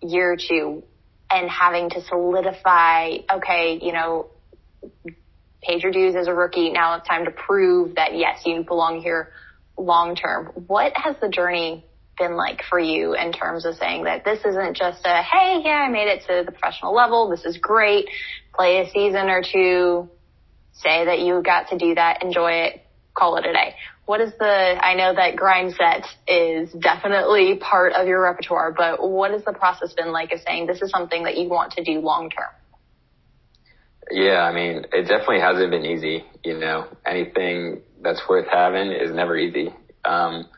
year 0.00 0.36
two, 0.36 0.82
and 1.34 1.50
having 1.50 1.90
to 1.90 2.00
solidify, 2.02 3.16
okay, 3.30 3.80
you 3.82 3.92
know, 3.92 4.28
paid 5.60 5.82
your 5.82 5.90
dues 5.90 6.14
as 6.14 6.28
a 6.28 6.34
rookie. 6.34 6.70
Now 6.70 6.96
it's 6.96 7.08
time 7.08 7.24
to 7.24 7.32
prove 7.32 7.96
that 7.96 8.16
yes, 8.16 8.42
you 8.46 8.62
belong 8.62 9.00
here 9.00 9.32
long 9.76 10.14
term. 10.14 10.52
What 10.68 10.92
has 10.94 11.16
the 11.20 11.28
journey 11.28 11.84
been 12.16 12.36
like 12.36 12.62
for 12.70 12.78
you 12.78 13.14
in 13.14 13.32
terms 13.32 13.66
of 13.66 13.74
saying 13.74 14.04
that 14.04 14.24
this 14.24 14.38
isn't 14.44 14.76
just 14.76 15.04
a, 15.04 15.22
hey, 15.22 15.62
yeah, 15.64 15.86
I 15.86 15.88
made 15.88 16.06
it 16.06 16.22
to 16.28 16.44
the 16.46 16.52
professional 16.52 16.94
level. 16.94 17.28
This 17.28 17.44
is 17.44 17.58
great. 17.58 18.08
Play 18.54 18.78
a 18.78 18.90
season 18.90 19.28
or 19.28 19.42
two. 19.42 20.08
Say 20.74 21.04
that 21.06 21.18
you 21.18 21.42
got 21.42 21.70
to 21.70 21.78
do 21.78 21.96
that. 21.96 22.22
Enjoy 22.22 22.52
it. 22.52 22.86
Call 23.12 23.36
it 23.36 23.46
a 23.46 23.52
day. 23.52 23.74
What 24.06 24.20
is 24.20 24.32
the, 24.38 24.44
I 24.44 24.94
know 24.94 25.14
that 25.14 25.36
grind 25.36 25.74
set 25.74 26.04
is 26.28 26.70
definitely 26.72 27.56
part 27.56 27.94
of 27.94 28.06
your 28.06 28.22
repertoire, 28.22 28.72
but 28.72 29.00
what 29.00 29.30
has 29.30 29.44
the 29.44 29.54
process 29.54 29.94
been 29.94 30.12
like 30.12 30.30
of 30.32 30.40
saying 30.46 30.66
this 30.66 30.82
is 30.82 30.90
something 30.90 31.24
that 31.24 31.38
you 31.38 31.48
want 31.48 31.72
to 31.72 31.84
do 31.84 32.00
long 32.00 32.28
term? 32.28 32.50
Yeah, 34.10 34.40
I 34.40 34.52
mean, 34.52 34.84
it 34.92 35.02
definitely 35.08 35.40
hasn't 35.40 35.70
been 35.70 35.86
easy. 35.86 36.24
You 36.44 36.58
know, 36.58 36.88
anything 37.06 37.80
that's 38.02 38.20
worth 38.28 38.46
having 38.52 38.92
is 38.92 39.14
never 39.14 39.36
easy. 39.38 39.72
Um, 40.04 40.48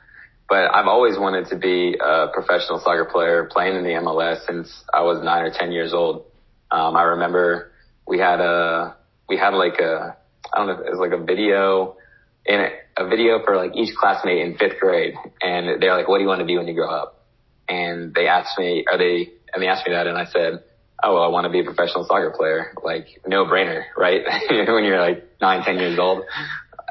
but 0.49 0.75
I've 0.75 0.87
always 0.87 1.19
wanted 1.19 1.47
to 1.49 1.57
be 1.57 1.97
a 2.01 2.27
professional 2.33 2.81
soccer 2.81 3.05
player 3.05 3.49
playing 3.51 3.77
in 3.77 3.85
the 3.85 3.91
MLS 3.91 4.45
since 4.47 4.73
I 4.93 5.03
was 5.03 5.23
nine 5.23 5.45
or 5.45 5.53
10 5.53 5.71
years 5.71 5.93
old. 5.93 6.25
Um, 6.71 6.97
I 6.97 7.03
remember 7.03 7.71
we 8.07 8.19
had 8.19 8.41
a, 8.41 8.97
we 9.29 9.37
had 9.37 9.55
like 9.55 9.79
a, 9.79 10.17
I 10.53 10.59
don't 10.59 10.67
know, 10.67 10.85
it 10.85 10.91
was 10.91 11.01
like 11.01 11.13
a 11.13 11.23
video 11.23 11.97
in 12.45 12.61
a, 12.61 12.71
a 12.99 13.07
video 13.07 13.41
for 13.45 13.57
like 13.57 13.77
each 13.77 13.95
classmate 13.95 14.39
in 14.39 14.57
fifth 14.57 14.81
grade. 14.81 15.15
And 15.43 15.81
they're 15.81 15.97
like, 15.97 16.09
what 16.09 16.19
do 16.19 16.23
you 16.23 16.29
want 16.29 16.41
to 16.41 16.47
be 16.47 16.57
when 16.57 16.67
you 16.67 16.75
grow 16.75 16.91
up? 16.91 17.25
And 17.69 18.15
they 18.15 18.27
asked 18.27 18.59
me, 18.59 18.85
are 18.91 18.97
they, 18.97 19.31
and 19.53 19.63
they 19.63 19.69
asked 19.69 19.87
me 19.87 19.93
that 19.93 20.07
and 20.07 20.17
I 20.17 20.25
said, 20.27 20.65
oh, 21.03 21.15
well, 21.15 21.23
I 21.23 21.29
want 21.29 21.45
to 21.45 21.51
be 21.51 21.61
a 21.61 21.65
professional 21.65 22.05
soccer 22.05 22.33
player. 22.37 22.73
Like 22.83 23.21
no 23.27 23.45
brainer, 23.45 23.85
right? 23.97 24.23
when 24.51 24.85
you're 24.85 25.01
like 25.01 25.29
nine, 25.41 25.63
ten 25.63 25.79
years 25.79 25.99
old. 25.99 26.25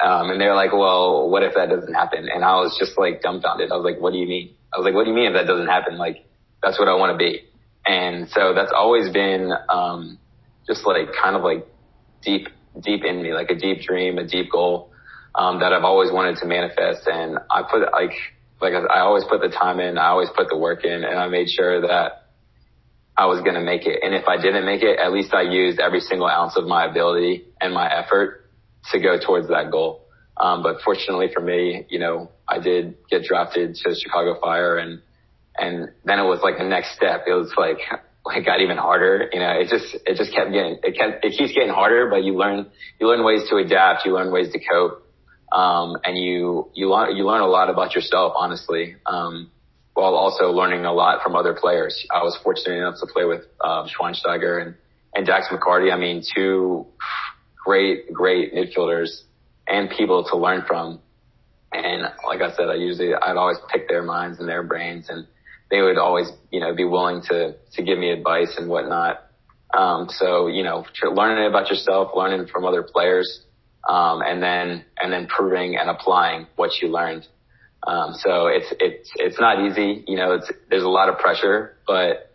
Um, 0.04 0.30
and 0.30 0.42
they're 0.42 0.56
like, 0.56 0.74
well, 0.74 1.30
what 1.30 1.44
if 1.44 1.56
that 1.56 1.70
doesn't 1.70 1.94
happen? 1.94 2.28
And 2.32 2.44
I 2.44 2.56
was 2.56 2.76
just 2.78 2.98
like 2.98 3.22
dumbfounded. 3.22 3.72
I 3.72 3.76
was 3.76 3.86
like, 3.86 4.02
what 4.02 4.12
do 4.12 4.20
you 4.20 4.28
mean? 4.28 4.54
I 4.74 4.78
was 4.78 4.86
like, 4.86 4.94
what 4.94 5.06
do 5.06 5.10
you 5.10 5.16
mean 5.16 5.28
if 5.28 5.34
that 5.34 5.48
doesn't 5.48 5.68
happen? 5.68 5.98
Like, 5.98 6.26
that's 6.62 6.78
what 6.78 6.90
I 6.90 6.96
want 6.96 7.14
to 7.14 7.18
be. 7.18 7.44
And 7.88 8.28
so 8.30 8.54
that's 8.54 8.74
always 8.76 9.12
been, 9.12 9.54
um, 9.70 10.20
just 10.68 10.86
like 10.86 11.08
kind 11.22 11.36
of 11.36 11.44
like 11.44 11.66
deep, 12.24 12.50
deep 12.82 13.06
in 13.06 13.22
me, 13.22 13.34
like 13.34 13.50
a 13.52 13.56
deep 13.56 13.82
dream, 13.82 14.18
a 14.18 14.28
deep 14.28 14.52
goal, 14.52 14.92
um, 15.36 15.60
that 15.60 15.74
I've 15.74 15.84
always 15.84 16.12
wanted 16.12 16.38
to 16.38 16.46
manifest. 16.46 17.08
And 17.08 17.38
I 17.52 17.64
put 17.70 17.82
like, 17.92 18.16
like 18.62 18.74
I 18.74 19.02
always 19.02 19.26
put 19.26 19.42
the 19.42 19.50
time 19.50 19.80
in, 19.80 19.98
I 19.98 20.08
always 20.08 20.30
put 20.36 20.48
the 20.50 20.58
work 20.58 20.86
in 20.86 21.04
and 21.04 21.20
I 21.20 21.28
made 21.28 21.50
sure 21.50 21.82
that 21.82 22.30
I 23.18 23.28
was 23.28 23.42
going 23.42 23.56
to 23.56 23.62
make 23.62 23.86
it. 23.86 24.00
And 24.02 24.14
if 24.16 24.28
I 24.28 24.42
didn't 24.42 24.66
make 24.66 24.82
it, 24.82 24.98
at 25.00 25.12
least 25.12 25.34
I 25.34 25.44
used 25.44 25.80
every 25.80 26.00
single 26.00 26.28
ounce 26.28 26.58
of 26.58 26.66
my 26.66 26.86
ability 26.86 27.46
and 27.60 27.74
my 27.74 27.88
effort 27.88 28.50
to 28.92 29.00
go 29.00 29.20
towards 29.20 29.50
that 29.50 29.72
goal. 29.72 30.06
Um, 30.38 30.64
but 30.64 30.78
fortunately 30.84 31.30
for 31.34 31.42
me, 31.42 31.86
you 31.90 32.00
know, 32.00 32.32
I 32.48 32.60
did 32.60 32.96
get 33.10 33.24
drafted 33.24 33.76
to 33.76 33.96
Chicago 33.96 34.40
Fire 34.40 34.78
and, 34.78 35.02
and 35.58 35.90
then 36.04 36.20
it 36.20 36.24
was 36.24 36.42
like 36.44 36.58
the 36.58 36.66
next 36.66 36.96
step. 36.96 37.24
It 37.28 37.34
was 37.34 37.52
like, 37.58 37.78
like 38.26 38.46
got 38.46 38.62
even 38.62 38.78
harder. 38.78 39.30
You 39.32 39.40
know, 39.40 39.52
it 39.52 39.68
just, 39.70 39.96
it 40.06 40.18
just 40.18 40.34
kept 40.34 40.52
getting, 40.52 40.80
it 40.84 40.98
kept, 40.98 41.24
it 41.24 41.38
keeps 41.38 41.54
getting 41.54 41.74
harder, 41.74 42.10
but 42.10 42.24
you 42.24 42.36
learn, 42.36 42.68
you 43.00 43.08
learn 43.08 43.24
ways 43.24 43.48
to 43.50 43.58
adapt. 43.58 44.06
You 44.06 44.14
learn 44.14 44.32
ways 44.32 44.52
to 44.52 44.60
cope. 44.60 45.05
Um, 45.52 45.96
and 46.04 46.18
you, 46.18 46.70
you 46.74 46.90
learn, 46.90 47.16
you 47.16 47.26
learn 47.26 47.42
a 47.42 47.48
lot 47.48 47.70
about 47.70 47.96
yourself, 47.96 48.34
honestly. 48.36 48.96
Um, 49.06 49.52
while 49.96 50.16
also 50.16 50.52
learning 50.52 50.86
a 50.86 50.92
lot 50.92 51.24
from 51.24 51.36
other 51.36 51.54
players. 51.54 52.06
I 52.14 52.22
was 52.22 52.38
fortunate 52.44 52.76
enough 52.76 52.96
to 53.00 53.08
play 53.08 53.24
with, 53.24 53.44
um, 53.64 53.88
Schweinsteiger 53.88 54.62
and, 54.62 54.76
and 55.14 55.26
Dax 55.26 55.48
McCarty. 55.48 55.92
I 55.92 55.98
mean, 55.98 56.22
two 56.36 56.86
great, 57.66 58.12
great 58.12 58.54
midfielders 58.54 59.22
and 59.68 59.90
people 59.90 60.26
to 60.32 60.38
learn 60.38 60.64
from. 60.68 61.00
And 61.72 62.04
like 62.28 62.42
I 62.42 62.54
said, 62.56 62.68
I 62.70 62.76
usually, 62.76 63.14
I'd 63.14 63.38
always 63.38 63.58
pick 63.72 63.88
their 63.88 64.04
minds 64.04 64.40
and 64.40 64.50
their 64.50 64.64
brains 64.64 65.08
and 65.10 65.28
they 65.72 65.82
would 65.82 65.98
always, 65.98 66.30
you 66.52 66.60
know, 66.60 66.76
be 66.76 66.84
willing 66.84 67.22
to, 67.30 67.56
to 67.74 67.84
give 67.84 67.98
me 67.98 68.12
advice 68.12 68.56
and 68.58 68.70
whatnot. 68.70 69.24
Um, 69.74 70.08
so, 70.10 70.48
you 70.48 70.64
know, 70.64 70.86
learning 71.04 71.48
about 71.48 71.70
yourself, 71.70 72.12
learning 72.16 72.48
from 72.48 72.66
other 72.66 72.84
players, 72.84 73.44
um, 73.88 74.22
and 74.22 74.42
then, 74.42 74.86
and 75.02 75.12
then 75.12 75.28
proving 75.28 75.76
and 75.78 75.90
applying 75.90 76.48
what 76.56 76.72
you 76.82 76.90
learned. 76.90 77.28
Um, 77.86 78.14
so 78.16 78.48
it's, 78.48 78.74
it's, 78.80 79.12
it's 79.16 79.40
not 79.40 79.64
easy. 79.66 80.04
You 80.08 80.18
know, 80.18 80.34
it's, 80.34 80.52
there's 80.70 80.84
a 80.84 80.90
lot 80.90 81.10
of 81.10 81.20
pressure, 81.20 81.78
but, 81.86 82.32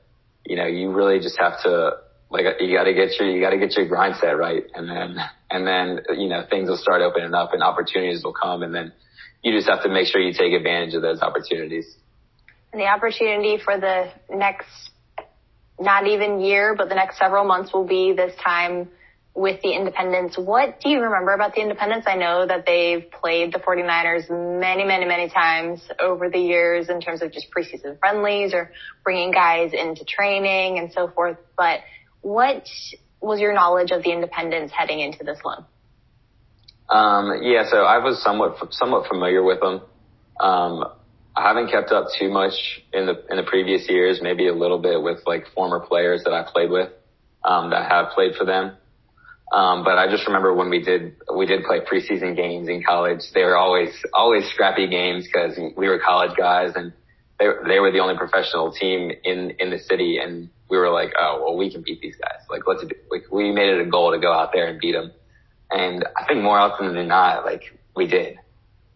you 0.47 0.57
know, 0.57 0.67
you 0.67 0.93
really 0.93 1.19
just 1.21 1.39
have 1.41 1.63
to 1.65 1.99
like 2.31 2.45
you 2.61 2.77
got 2.77 2.85
to 2.85 2.95
get 2.95 3.19
your 3.19 3.29
you 3.29 3.41
got 3.41 3.51
to 3.51 3.59
get 3.59 3.77
your 3.77 3.89
grind 3.89 4.17
set 4.21 4.39
right, 4.39 4.63
and 4.75 4.89
then 4.89 5.17
and 5.51 5.67
then 5.67 6.01
you 6.17 6.29
know 6.29 6.45
things 6.49 6.69
will 6.69 6.77
start 6.77 7.03
opening 7.03 7.35
up 7.35 7.53
and 7.53 7.63
opportunities 7.63 8.23
will 8.25 8.33
come, 8.33 8.63
and 8.63 8.75
then 8.75 8.93
you 9.43 9.53
just 9.53 9.69
have 9.69 9.83
to 9.83 9.89
make 9.89 10.07
sure 10.07 10.21
you 10.21 10.33
take 10.33 10.53
advantage 10.53 10.95
of 10.95 11.03
those 11.03 11.21
opportunities. 11.21 11.97
And 12.73 12.81
the 12.81 12.87
opportunity 12.87 13.59
for 13.63 13.79
the 13.79 14.11
next 14.31 14.69
not 15.81 16.07
even 16.07 16.41
year, 16.41 16.75
but 16.77 16.89
the 16.89 16.95
next 16.95 17.19
several 17.19 17.45
months 17.45 17.73
will 17.73 17.87
be 17.87 18.13
this 18.13 18.35
time 18.45 18.89
with 19.35 19.61
the 19.62 19.73
Independence. 19.73 20.37
What 20.37 20.81
do 20.81 20.88
you 20.90 21.01
remember 21.01 21.33
about 21.33 21.55
the 21.55 21.61
Independence? 21.61 22.05
I 22.07 22.16
know 22.16 22.47
that 22.47 22.66
they've 22.66 23.11
played 23.11 23.53
the 23.53 23.59
49ers 23.59 24.29
many, 24.61 24.85
many, 24.85 25.07
many 25.07 25.29
times 25.29 25.83
over 26.01 26.29
the 26.29 26.38
years 26.38 26.88
in 26.88 27.01
terms 27.01 27.23
of 27.23 27.33
just 27.33 27.47
preseason 27.57 27.99
friendlies 27.99 28.53
or 28.53 28.73
bringing 29.05 29.31
guys 29.31 29.73
into 29.73 30.05
training 30.05 30.79
and 30.79 30.93
so 30.93 31.09
forth. 31.09 31.37
But 31.57 31.81
what 32.23 32.66
was 33.21 33.40
your 33.40 33.55
knowledge 33.55 33.93
of 33.93 34.03
the 34.03 34.11
Independence 34.11 34.73
heading 34.73 35.01
into 35.01 35.25
this 35.25 35.38
one? 35.43 35.64
Um, 36.88 37.40
yeah, 37.43 37.71
so 37.71 37.79
I 37.79 37.99
was 37.99 38.21
somewhat 38.23 38.57
somewhat 38.73 39.09
familiar 39.09 39.45
with 39.45 39.61
them. 39.61 39.81
Um, 40.40 40.85
I 41.37 41.47
haven't 41.47 41.71
kept 41.71 41.93
up 41.93 42.09
too 42.19 42.29
much 42.29 42.83
in 42.93 43.07
the 43.07 43.25
in 43.31 43.37
the 43.37 43.45
previous 43.45 43.88
years. 43.88 44.19
Maybe 44.21 44.49
a 44.49 44.55
little 44.55 44.79
bit 44.79 45.01
with 45.01 45.21
like 45.25 45.47
former 45.55 45.79
players 45.79 46.25
that 46.25 46.33
I 46.33 46.45
played 46.51 46.71
with 46.71 46.90
um, 47.45 47.71
that 47.71 47.88
have 47.88 48.11
played 48.14 48.35
for 48.35 48.45
them. 48.45 48.77
Um, 49.53 49.83
but 49.83 49.99
I 49.99 50.09
just 50.09 50.27
remember 50.27 50.55
when 50.55 50.71
we 50.71 50.83
did 50.83 51.17
we 51.37 51.47
did 51.47 51.65
play 51.65 51.81
preseason 51.81 52.37
games 52.37 52.69
in 52.69 52.83
college. 52.83 53.21
They 53.35 53.43
were 53.43 53.57
always 53.57 53.91
always 54.15 54.45
scrappy 54.51 54.89
games 54.89 55.27
because 55.27 55.59
we 55.77 55.89
were 55.89 55.99
college 55.99 56.37
guys 56.37 56.73
and 56.77 56.93
they 57.39 57.47
they 57.67 57.81
were 57.81 57.91
the 57.91 57.99
only 57.99 58.17
professional 58.17 58.73
team 58.73 59.11
in 59.25 59.57
in 59.59 59.71
the 59.71 59.79
city 59.79 60.19
and 60.23 60.51
we 60.71 60.79
were 60.79 60.91
like, 60.91 61.13
oh, 61.19 61.43
well, 61.45 61.57
we 61.57 61.71
can 61.71 61.83
beat 61.83 62.01
these 62.01 62.17
guys. 62.17 62.47
Like, 62.49 62.63
let's 62.67 62.85
like, 63.11 63.25
we 63.31 63.51
made 63.51 63.69
it 63.69 63.87
a 63.87 63.91
goal 63.91 64.13
to 64.13 64.21
go 64.21 64.33
out 64.33 64.51
there 64.55 64.69
and 64.69 64.81
beat 64.81 64.93
them. 64.93 65.11
And 65.71 66.05
I 66.17 66.27
think 66.27 66.43
more 66.43 66.59
often 66.59 66.95
than 66.95 67.09
not, 67.09 67.45
like, 67.45 67.63
we 67.95 68.07
did. 68.07 68.39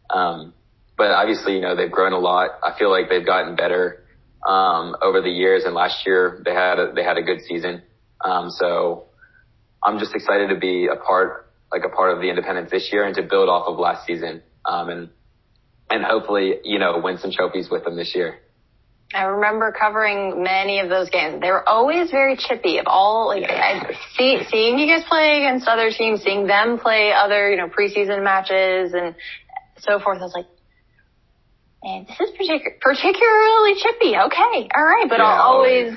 Um, 0.09 0.55
but 0.97 1.11
obviously, 1.11 1.55
you 1.55 1.61
know, 1.61 1.75
they've 1.75 1.91
grown 1.91 2.13
a 2.13 2.19
lot. 2.19 2.51
I 2.63 2.79
feel 2.79 2.91
like 2.91 3.09
they've 3.09 3.27
gotten 3.27 3.57
better, 3.57 4.05
um, 4.47 4.97
over 5.03 5.21
the 5.21 5.31
years. 5.31 5.65
And 5.65 5.75
last 5.75 6.07
year 6.07 6.41
they 6.45 6.55
had 6.55 6.79
a, 6.79 6.93
they 6.95 7.03
had 7.03 7.19
a 7.19 7.23
good 7.23 7.41
season. 7.43 7.83
Um, 8.25 8.51
so 8.51 9.07
I'm 9.85 9.99
just 9.99 10.15
excited 10.15 10.49
to 10.49 10.57
be 10.57 10.89
a 10.91 10.97
part, 10.97 11.53
like 11.71 11.83
a 11.85 11.95
part 11.95 12.13
of 12.13 12.21
the 12.21 12.29
Independence 12.29 12.71
this 12.71 12.89
year 12.93 13.05
and 13.05 13.15
to 13.17 13.23
build 13.23 13.49
off 13.49 13.67
of 13.69 13.79
last 13.79 14.07
season. 14.07 14.43
Um, 14.65 14.89
and, 14.89 15.09
and 15.91 16.05
hopefully, 16.05 16.55
you 16.65 16.79
know, 16.79 16.99
win 17.03 17.19
some 17.19 17.31
trophies 17.31 17.69
with 17.71 17.85
them 17.85 17.97
this 17.97 18.15
year. 18.15 18.39
I 19.13 19.25
remember 19.25 19.73
covering 19.79 20.43
many 20.43 20.81
of 20.81 20.89
those 20.89 21.11
games. 21.11 21.41
They 21.41 21.51
were 21.51 21.67
always 21.69 22.11
very 22.11 22.37
chippy. 22.37 22.79
Of 22.79 22.87
all 22.89 23.29
like 23.29 23.45
I 23.49 23.93
see, 24.17 24.41
seeing 24.51 24.79
you 24.79 24.87
guys 24.87 25.05
play 25.09 25.39
against 25.39 25.69
other 25.69 25.91
teams, 25.91 26.23
seeing 26.23 26.47
them 26.47 26.79
play 26.79 27.13
other 27.13 27.51
you 27.51 27.57
know 27.57 27.69
preseason 27.69 28.25
matches 28.25 28.93
and 28.93 29.15
so 29.79 30.01
forth. 30.01 30.19
I 30.19 30.25
was 30.25 30.35
like, 30.35 30.47
And 31.83 32.09
this 32.09 32.19
is 32.19 32.31
particular, 32.31 32.77
particularly 32.81 33.75
chippy. 33.77 34.17
Okay, 34.17 34.69
all 34.75 34.85
right, 34.85 35.07
but 35.09 35.19
yeah, 35.19 35.41
always, 35.43 35.95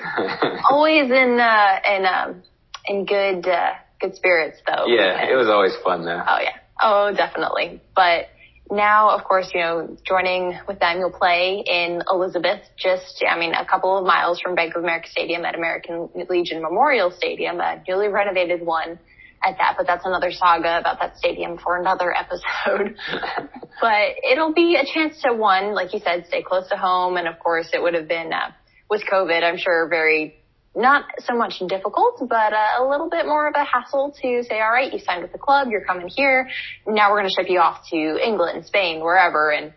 always 0.70 1.06
in 1.12 1.40
uh, 1.40 1.80
in 1.90 2.06
um, 2.06 2.44
in 2.88 3.06
good 3.06 3.48
uh, 3.48 3.74
good 4.00 4.16
spirits 4.16 4.60
though. 4.66 4.86
Yeah, 4.88 5.30
it 5.30 5.36
was 5.36 5.48
always 5.48 5.76
fun 5.84 6.06
though. 6.06 6.24
Oh 6.26 6.40
yeah, 6.42 6.58
oh 6.82 7.14
definitely. 7.16 7.82
But 7.96 8.28
now, 8.70 9.12
of 9.12 9.24
course, 9.24 9.50
you 9.54 9.62
know, 9.62 9.98
joining 10.06 10.58
with 10.68 10.80
them, 10.80 11.00
you'll 11.00 11.12
play 11.12 11.64
in 11.66 12.02
Elizabeth, 12.12 12.62
just, 12.78 13.24
I 13.28 13.40
mean, 13.40 13.54
a 13.54 13.66
couple 13.66 13.98
of 13.98 14.06
miles 14.06 14.42
from 14.42 14.56
Bank 14.56 14.76
of 14.76 14.84
America 14.84 15.08
Stadium 15.10 15.46
at 15.46 15.56
American 15.56 16.10
Legion 16.30 16.62
Memorial 16.62 17.12
Stadium, 17.12 17.62
a 17.62 17.82
newly 17.88 18.10
renovated 18.10 18.62
one 18.66 19.00
at 19.44 19.58
that, 19.58 19.76
but 19.78 19.88
that's 19.88 20.06
another 20.06 20.32
saga 20.32 20.80
about 20.80 21.00
that 21.00 21.18
stadium 21.18 21.58
for 21.58 21.78
another 21.78 22.14
episode. 22.14 22.98
but 23.82 24.16
it'll 24.30 24.54
be 24.54 24.76
a 24.76 24.86
chance 24.94 25.22
to 25.22 25.34
one, 25.34 25.74
like 25.74 25.94
you 25.94 26.00
said, 26.04 26.26
stay 26.28 26.44
close 26.44 26.68
to 26.70 26.76
home. 26.76 27.18
And 27.18 27.28
of 27.28 27.40
course, 27.40 27.70
it 27.74 27.82
would 27.82 27.94
have 27.94 28.08
been, 28.08 28.34
uh, 28.34 28.52
with 28.90 29.04
COVID, 29.12 29.44
I'm 29.44 29.58
sure 29.58 29.88
very 29.88 30.36
not 30.78 31.06
so 31.26 31.36
much 31.36 31.56
difficult, 31.68 32.20
but 32.30 32.54
uh, 32.54 32.80
a 32.80 32.88
little 32.88 33.10
bit 33.10 33.26
more 33.26 33.48
of 33.48 33.56
a 33.56 33.64
hassle 33.64 34.14
to 34.22 34.44
say, 34.44 34.62
all 34.62 34.72
right, 34.72 34.94
you 34.94 35.00
signed 35.00 35.24
with 35.24 35.32
the 35.32 35.40
club, 35.40 35.70
you're 35.72 35.84
coming 35.84 36.08
here. 36.08 36.48
Now 36.86 37.12
we're 37.12 37.20
going 37.22 37.30
to 37.30 37.42
ship 37.42 37.50
you 37.50 37.60
off 37.60 37.82
to 37.90 37.98
England, 38.24 38.66
Spain, 38.68 39.02
wherever. 39.02 39.52
And 39.52 39.74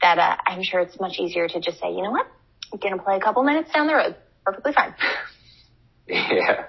that, 0.00 0.18
uh, 0.18 0.36
I'm 0.46 0.62
sure 0.62 0.80
it's 0.80 0.98
much 1.00 1.18
easier 1.18 1.48
to 1.48 1.60
just 1.60 1.80
say, 1.80 1.90
you 1.90 2.02
know 2.02 2.12
what? 2.12 2.26
I'm 2.72 2.78
going 2.78 2.96
to 2.96 3.02
play 3.02 3.16
a 3.16 3.20
couple 3.20 3.42
minutes 3.42 3.72
down 3.72 3.88
the 3.88 3.94
road. 3.94 4.16
Perfectly 4.44 4.72
fine. 4.72 4.94
Yeah. 6.10 6.64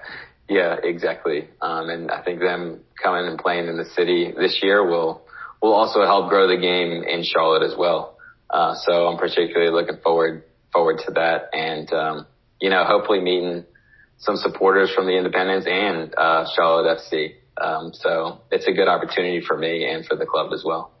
Yeah, 0.50 0.76
exactly. 0.82 1.48
Um, 1.62 1.88
and 1.88 2.10
I 2.10 2.22
think 2.22 2.40
them 2.40 2.80
coming 3.02 3.24
and 3.24 3.38
playing 3.38 3.68
in 3.68 3.78
the 3.78 3.86
city 3.96 4.34
this 4.36 4.58
year 4.62 4.84
will, 4.84 5.22
will 5.62 5.72
also 5.72 6.02
help 6.02 6.28
grow 6.28 6.46
the 6.46 6.58
game 6.58 7.02
in 7.04 7.24
Charlotte 7.24 7.62
as 7.62 7.74
well. 7.78 8.18
Uh, 8.50 8.74
so 8.84 9.06
I'm 9.06 9.16
particularly 9.16 9.72
looking 9.72 10.02
forward, 10.02 10.42
forward 10.74 10.98
to 11.06 11.12
that. 11.12 11.48
And, 11.54 11.90
um, 11.94 12.26
you 12.60 12.70
know, 12.70 12.84
hopefully 12.84 13.20
meeting 13.20 13.64
some 14.18 14.36
supporters 14.36 14.92
from 14.94 15.06
the 15.06 15.16
Independence 15.16 15.64
and 15.66 16.14
uh, 16.16 16.46
Charlotte 16.54 16.98
FC. 16.98 17.34
Um, 17.60 17.92
so 17.92 18.40
it's 18.50 18.66
a 18.66 18.72
good 18.72 18.88
opportunity 18.88 19.42
for 19.46 19.56
me 19.56 19.88
and 19.90 20.04
for 20.06 20.16
the 20.16 20.26
club 20.26 20.52
as 20.52 20.62
well. 20.64 20.92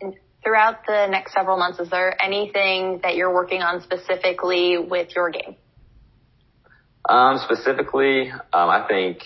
And 0.00 0.14
throughout 0.42 0.86
the 0.86 1.06
next 1.08 1.32
several 1.32 1.56
months, 1.56 1.78
is 1.78 1.90
there 1.90 2.16
anything 2.22 3.00
that 3.02 3.16
you're 3.16 3.32
working 3.32 3.62
on 3.62 3.82
specifically 3.82 4.78
with 4.78 5.14
your 5.14 5.30
game? 5.30 5.56
Um, 7.08 7.38
specifically, 7.44 8.30
um, 8.30 8.40
I 8.52 8.86
think 8.88 9.18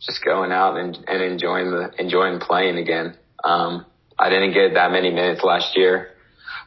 just 0.00 0.24
going 0.24 0.52
out 0.52 0.76
and, 0.78 0.96
and 1.06 1.22
enjoying 1.22 1.70
the 1.70 1.90
enjoying 1.98 2.40
playing 2.40 2.78
again. 2.78 3.16
Um, 3.44 3.86
I 4.18 4.30
didn't 4.30 4.54
get 4.54 4.74
that 4.74 4.90
many 4.90 5.10
minutes 5.10 5.42
last 5.42 5.76
year 5.76 6.10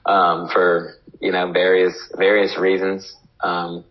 um, 0.05 0.49
for 0.53 0.95
you 1.19 1.31
know 1.31 1.51
various 1.51 1.93
various 2.15 2.57
reasons. 2.59 3.11
Um, 3.41 3.85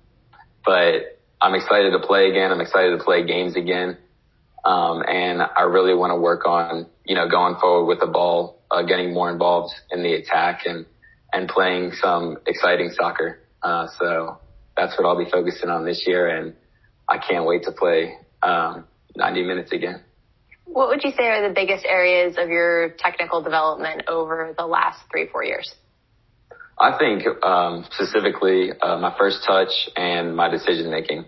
but 0.65 1.19
I'm 1.41 1.55
excited 1.55 1.93
to 1.93 2.01
play 2.07 2.31
again. 2.31 2.51
I'm 2.51 2.61
excited 2.61 2.97
to 2.99 3.05
play 3.05 3.25
games 3.27 3.57
again. 3.57 3.97
Um, 4.65 5.03
and 5.07 5.41
I 5.43 5.63
really 5.63 5.95
want 5.95 6.11
to 6.11 6.17
work 6.17 6.47
on, 6.47 6.87
you 7.05 7.15
know, 7.15 7.29
going 7.29 7.57
forward 7.61 7.87
with 7.87 8.01
the 8.01 8.07
ball, 8.07 8.61
uh, 8.71 8.83
getting 8.83 9.15
more 9.15 9.31
involved 9.31 9.75
in 9.91 10.03
the 10.03 10.15
attack 10.15 10.63
and, 10.67 10.85
and 11.33 11.49
playing 11.49 11.93
some 11.93 12.39
exciting 12.47 12.91
soccer. 12.93 13.41
Uh, 13.63 13.87
so 13.99 14.39
that's 14.77 14.99
what 14.99 15.07
I'll 15.07 15.19
be 15.19 15.31
focusing 15.31 15.71
on 15.71 15.85
this 15.85 16.05
year. 16.07 16.29
And 16.29 16.55
I 17.09 17.19
can't 17.19 17.47
wait 17.47 17.63
to 17.65 17.73
play, 17.73 18.17
um, 18.43 18.85
90 19.17 19.45
minutes 19.45 19.73
again. 19.73 20.03
What 20.65 20.89
would 20.89 21.03
you 21.03 21.13
say 21.17 21.25
are 21.29 21.49
the 21.49 21.55
biggest 21.55 21.87
areas 21.87 22.37
of 22.39 22.51
your 22.51 22.91
technical 22.99 23.43
development 23.43 24.03
over 24.07 24.55
the 24.57 24.67
last 24.67 25.01
three, 25.11 25.27
four 25.27 25.43
years? 25.43 25.75
I 26.81 26.97
think 26.99 27.25
um, 27.45 27.87
specifically 27.91 28.71
uh, 28.81 28.99
my 28.99 29.15
first 29.19 29.45
touch 29.47 29.71
and 29.97 30.37
my 30.37 30.49
decision 30.49 30.91
making. 30.91 31.25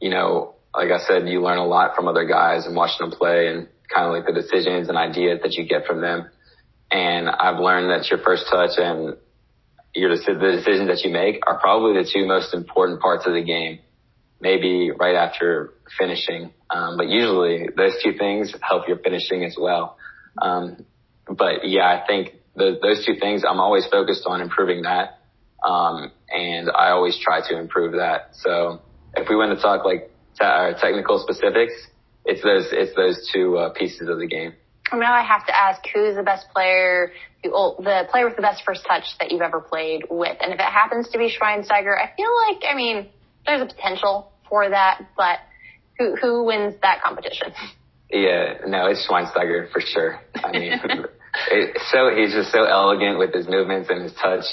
You 0.00 0.10
know, 0.10 0.54
like 0.74 0.90
I 0.90 0.98
said, 1.06 1.28
you 1.28 1.42
learn 1.42 1.58
a 1.58 1.66
lot 1.66 1.94
from 1.94 2.08
other 2.08 2.24
guys 2.24 2.66
and 2.66 2.76
watching 2.76 3.08
them 3.08 3.18
play, 3.18 3.48
and 3.48 3.68
kind 3.92 4.06
of 4.06 4.12
like 4.12 4.26
the 4.26 4.32
decisions 4.32 4.88
and 4.88 4.96
ideas 4.96 5.40
that 5.42 5.52
you 5.54 5.66
get 5.66 5.86
from 5.86 6.00
them. 6.00 6.30
And 6.90 7.28
I've 7.28 7.58
learned 7.58 7.90
that 7.90 8.10
your 8.10 8.20
first 8.20 8.46
touch 8.50 8.72
and 8.76 9.16
your 9.94 10.10
the 10.10 10.56
decisions 10.56 10.88
that 10.88 11.02
you 11.04 11.12
make 11.12 11.40
are 11.46 11.58
probably 11.58 12.02
the 12.02 12.08
two 12.10 12.26
most 12.26 12.54
important 12.54 13.00
parts 13.00 13.26
of 13.26 13.34
the 13.34 13.42
game. 13.44 13.80
Maybe 14.40 14.90
right 14.90 15.14
after 15.14 15.74
finishing, 15.98 16.52
um, 16.68 16.96
but 16.96 17.08
usually 17.08 17.68
those 17.76 17.92
two 18.02 18.14
things 18.18 18.52
help 18.60 18.88
your 18.88 18.98
finishing 18.98 19.44
as 19.44 19.56
well. 19.60 19.96
Um, 20.40 20.84
but 21.28 21.68
yeah, 21.68 21.84
I 21.84 22.04
think 22.06 22.34
the, 22.54 22.78
those 22.82 23.04
two 23.04 23.14
things, 23.20 23.42
I'm 23.48 23.60
always 23.60 23.86
focused 23.86 24.24
on 24.26 24.40
improving 24.40 24.82
that. 24.82 25.18
Um, 25.64 26.10
and 26.30 26.70
I 26.70 26.90
always 26.90 27.18
try 27.18 27.40
to 27.48 27.58
improve 27.58 27.92
that. 27.92 28.30
So 28.32 28.80
if 29.14 29.28
we 29.28 29.36
want 29.36 29.56
to 29.56 29.62
talk 29.62 29.84
like 29.84 30.10
te- 30.38 30.44
uh, 30.44 30.72
technical 30.74 31.18
specifics, 31.18 31.72
it's 32.24 32.42
those, 32.42 32.66
it's 32.72 32.94
those 32.96 33.30
two 33.32 33.58
uh, 33.58 33.70
pieces 33.70 34.08
of 34.08 34.18
the 34.18 34.26
game. 34.26 34.54
Now 34.92 35.14
I 35.14 35.22
have 35.22 35.46
to 35.46 35.56
ask, 35.56 35.80
who's 35.94 36.16
the 36.16 36.22
best 36.22 36.46
player, 36.54 37.12
the 37.42 38.06
player 38.10 38.26
with 38.26 38.36
the 38.36 38.42
best 38.42 38.62
first 38.64 38.84
touch 38.86 39.04
that 39.20 39.30
you've 39.30 39.40
ever 39.40 39.60
played 39.60 40.04
with? 40.10 40.36
And 40.40 40.52
if 40.52 40.58
it 40.58 40.66
happens 40.66 41.08
to 41.10 41.18
be 41.18 41.30
Schweinsteiger, 41.30 41.96
I 41.96 42.12
feel 42.16 42.30
like, 42.48 42.62
I 42.68 42.74
mean, 42.74 43.08
there's 43.46 43.62
a 43.62 43.66
potential 43.66 44.32
for 44.48 44.68
that, 44.68 45.00
but 45.16 45.38
who, 45.98 46.16
who 46.16 46.44
wins 46.44 46.74
that 46.82 47.02
competition? 47.02 47.52
Yeah, 48.10 48.58
no, 48.66 48.86
it's 48.86 49.06
Schweinsteiger 49.08 49.72
for 49.72 49.80
sure. 49.80 50.20
I 50.34 50.52
mean, 50.52 50.72
so 51.90 52.14
he's 52.14 52.32
just 52.32 52.52
so 52.52 52.64
elegant 52.64 53.18
with 53.18 53.34
his 53.34 53.48
movements 53.48 53.88
and 53.90 54.02
his 54.02 54.12
touch. 54.14 54.44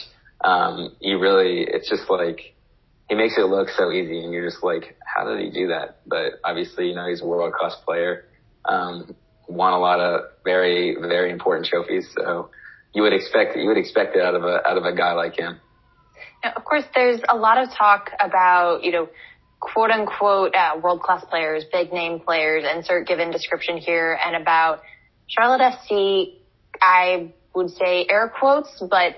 Um, 0.43 0.95
he 1.01 1.13
really, 1.13 1.65
it's 1.67 1.89
just 1.89 2.09
like 2.09 2.55
he 3.09 3.15
makes 3.15 3.37
it 3.37 3.45
look 3.45 3.69
so 3.69 3.91
easy, 3.91 4.23
and 4.23 4.33
you're 4.33 4.49
just 4.49 4.63
like, 4.63 4.97
how 5.05 5.25
did 5.25 5.39
he 5.39 5.51
do 5.51 5.67
that? 5.67 5.99
But 6.05 6.39
obviously, 6.43 6.89
you 6.89 6.95
know, 6.95 7.07
he's 7.07 7.21
a 7.21 7.25
world 7.25 7.53
class 7.53 7.75
player. 7.85 8.25
Um, 8.65 9.15
won 9.47 9.73
a 9.73 9.79
lot 9.79 9.99
of 9.99 10.21
very 10.45 10.95
very 10.95 11.31
important 11.31 11.65
trophies, 11.65 12.07
so 12.15 12.49
you 12.93 13.01
would 13.01 13.13
expect 13.13 13.57
you 13.57 13.67
would 13.67 13.77
expect 13.77 14.15
it 14.15 14.21
out 14.21 14.35
of 14.35 14.43
a 14.43 14.65
out 14.65 14.77
of 14.77 14.85
a 14.85 14.95
guy 14.95 15.13
like 15.13 15.37
him. 15.37 15.59
Now, 16.43 16.53
of 16.55 16.63
course, 16.63 16.85
there's 16.95 17.19
a 17.27 17.35
lot 17.35 17.61
of 17.61 17.69
talk 17.75 18.11
about 18.21 18.83
you 18.83 18.91
know 18.91 19.09
quote 19.59 19.91
unquote 19.91 20.55
uh, 20.55 20.79
world 20.81 21.01
class 21.01 21.25
players, 21.25 21.65
big 21.71 21.91
name 21.91 22.19
players, 22.19 22.63
insert 22.63 23.07
given 23.07 23.31
description 23.31 23.77
here, 23.77 24.17
and 24.23 24.41
about 24.41 24.81
Charlotte 25.27 25.61
FC 25.61 26.38
I 26.81 27.33
would 27.53 27.71
say 27.71 28.05
air 28.09 28.31
quotes, 28.39 28.81
but 28.89 29.15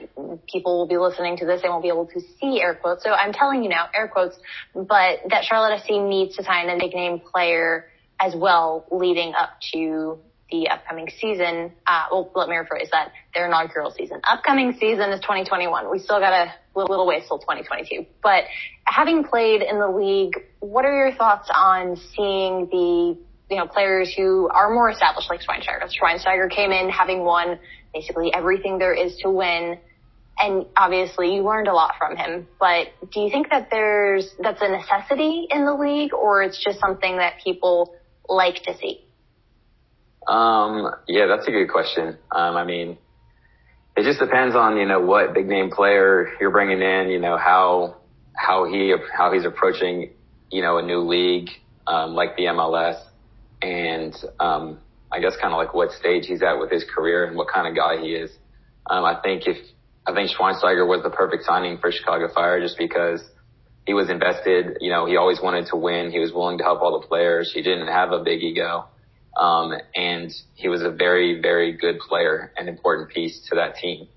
people 0.48 0.80
will 0.80 0.88
be 0.88 0.98
listening 0.98 1.38
to 1.38 1.46
this 1.46 1.62
and 1.64 1.72
won't 1.72 1.84
be 1.84 1.90
able 1.90 2.08
to 2.08 2.22
see 2.40 2.62
air 2.62 2.76
quotes. 2.76 3.04
So 3.04 3.12
I'm 3.12 3.34
telling 3.34 3.64
you 3.64 3.70
now, 3.70 3.88
air 3.94 4.08
quotes, 4.08 4.38
but 4.74 5.20
that 5.30 5.44
Charlotte 5.44 5.82
FC 5.82 6.08
needs 6.08 6.38
to 6.38 6.44
sign 6.44 6.70
a 6.70 6.78
big 6.78 6.94
name 6.94 7.20
player 7.20 7.90
as 8.20 8.34
well 8.36 8.86
leading 8.92 9.34
up 9.34 9.50
to 9.74 10.20
the 10.52 10.68
upcoming 10.70 11.10
season. 11.20 11.72
Uh, 11.88 12.04
well, 12.12 12.32
let 12.36 12.50
me 12.50 12.56
rephrase 12.56 12.90
that. 12.92 13.12
Their 13.34 13.48
inaugural 13.48 13.92
season. 13.92 14.22
Upcoming 14.28 14.74
season 14.74 15.10
is 15.12 15.22
2021. 15.22 15.90
We 15.90 16.00
still 16.00 16.20
got 16.20 16.34
a 16.34 16.54
little 16.76 17.08
ways 17.08 17.24
till 17.28 17.40
2022. 17.40 18.06
But 18.22 18.44
having 18.84 19.24
played 19.24 19.62
in 19.62 19.80
the 19.80 19.88
league, 19.88 20.34
what 20.60 20.86
are 20.86 20.94
your 20.94 21.14
thoughts 21.16 21.50
on 21.56 21.96
seeing 21.96 22.68
the 22.70 23.18
you 23.52 23.58
know, 23.58 23.68
players 23.68 24.14
who 24.16 24.48
are 24.48 24.74
more 24.74 24.90
established 24.90 25.30
like 25.30 25.42
Schweinsteiger. 25.42 25.92
Schweinsteiger 26.02 26.50
came 26.50 26.72
in 26.72 26.90
having 26.90 27.26
won 27.26 27.60
basically 27.94 28.34
everything 28.34 28.80
there 28.80 28.94
is 28.94 29.18
to 29.18 29.30
win. 29.30 29.78
And 30.40 30.66
obviously 30.78 31.36
you 31.36 31.44
learned 31.44 31.68
a 31.68 31.74
lot 31.74 31.96
from 32.00 32.16
him, 32.16 32.48
but 32.60 32.88
do 33.12 33.20
you 33.20 33.30
think 33.30 33.50
that 33.50 33.68
there's, 33.70 34.34
that's 34.42 34.62
a 34.62 34.70
necessity 34.70 35.48
in 35.52 35.66
the 35.66 35.74
league 35.74 36.14
or 36.14 36.42
it's 36.42 36.64
just 36.64 36.80
something 36.80 37.18
that 37.18 37.34
people 37.44 37.94
like 38.30 38.64
to 38.64 38.78
see? 38.78 39.04
Um, 40.26 40.90
yeah, 41.10 41.26
that's 41.28 41.46
a 41.46 41.52
good 41.52 41.70
question. 41.70 42.18
Um, 42.32 42.56
I 42.56 42.64
mean, 42.64 42.98
it 43.98 44.04
just 44.04 44.20
depends 44.20 44.56
on, 44.56 44.78
you 44.78 44.86
know, 44.86 45.02
what 45.02 45.34
big 45.34 45.48
name 45.48 45.72
player 45.72 46.32
you're 46.40 46.52
bringing 46.52 46.82
in, 46.82 47.10
you 47.10 47.20
know, 47.20 47.38
how, 47.38 47.98
how 48.34 48.64
he, 48.64 48.96
how 49.14 49.34
he's 49.34 49.44
approaching, 49.44 50.12
you 50.50 50.62
know, 50.62 50.78
a 50.78 50.82
new 50.82 51.00
league, 51.00 51.50
um, 51.86 52.14
like 52.14 52.38
the 52.38 52.44
MLS 52.44 53.11
and 53.62 54.16
um, 54.40 54.80
I 55.12 55.20
guess 55.20 55.34
kind 55.42 55.54
of 55.54 55.58
like 55.58 55.74
what 55.74 55.92
stage 55.92 56.26
he's 56.26 56.42
at 56.42 56.60
with 56.60 56.72
his 56.72 56.84
career 56.84 57.26
and 57.26 57.36
what 57.36 57.48
kind 57.48 57.68
of 57.68 57.76
guy 57.76 58.02
he 58.02 58.14
is. 58.14 58.32
Um, 58.90 59.06
I 59.06 59.20
think 59.22 59.48
if 59.48 59.58
I 60.06 60.14
think 60.14 60.32
Schweinsteiger 60.32 60.88
was 60.88 61.04
the 61.04 61.12
perfect 61.12 61.44
signing 61.44 61.78
for 61.78 61.92
Chicago 61.92 62.28
Fire 62.34 62.60
just 62.60 62.78
because 62.78 63.22
he 63.86 63.94
was 63.94 64.10
invested. 64.10 64.78
You 64.80 64.92
know, 64.92 65.06
he 65.06 65.18
always 65.18 65.40
wanted 65.42 65.68
to 65.68 65.76
win. 65.76 66.12
He 66.12 66.20
was 66.20 66.32
willing 66.34 66.58
to 66.58 66.64
help 66.64 66.82
all 66.82 67.00
the 67.00 67.08
players. 67.08 67.52
He 67.54 67.62
didn't 67.62 67.88
have 67.88 68.12
a 68.12 68.24
big 68.24 68.42
ego. 68.42 68.86
Um, 69.40 69.74
and 69.96 70.32
he 70.56 70.68
was 70.68 70.82
a 70.82 70.92
very, 70.92 71.42
very 71.42 71.78
good 71.78 72.00
player, 72.00 72.52
an 72.58 72.68
important 72.68 73.10
piece 73.10 73.48
to 73.50 73.56
that 73.56 73.76
team. 73.76 74.08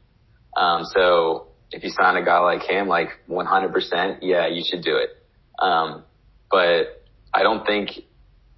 Um, 0.57 0.85
so 0.85 1.49
if 1.71 1.83
you 1.85 1.91
sign 1.91 2.17
a 2.17 2.25
guy 2.25 2.39
like 2.41 2.63
him, 2.63 2.89
like 2.89 3.09
100%, 3.29 4.19
yeah, 4.23 4.49
you 4.49 4.65
should 4.69 4.83
do 4.83 4.97
it. 4.97 5.11
Um, 5.59 6.05
but 6.51 7.03
I 7.33 7.43
don't 7.43 7.65
think, 7.65 7.91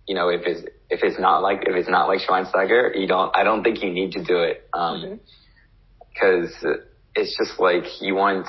you 0.07 0.15
know, 0.15 0.29
if 0.29 0.43
it's, 0.45 0.63
if 0.89 1.01
it's 1.03 1.19
not 1.19 1.43
like 1.43 1.63
if 1.63 1.75
it's 1.75 1.89
not 1.89 2.07
like 2.07 2.21
Schweinsteiger, 2.21 2.99
you 2.99 3.07
don't. 3.07 3.35
I 3.37 3.45
don't 3.45 3.63
think 3.63 3.83
you 3.83 3.91
need 3.91 4.13
to 4.13 4.25
do 4.25 4.39
it. 4.39 4.69
Um, 4.73 5.03
mm-hmm. 5.03 5.15
Because 6.13 6.55
it's 7.15 7.37
just 7.37 7.59
like 7.61 7.85
you 8.01 8.15
want, 8.15 8.47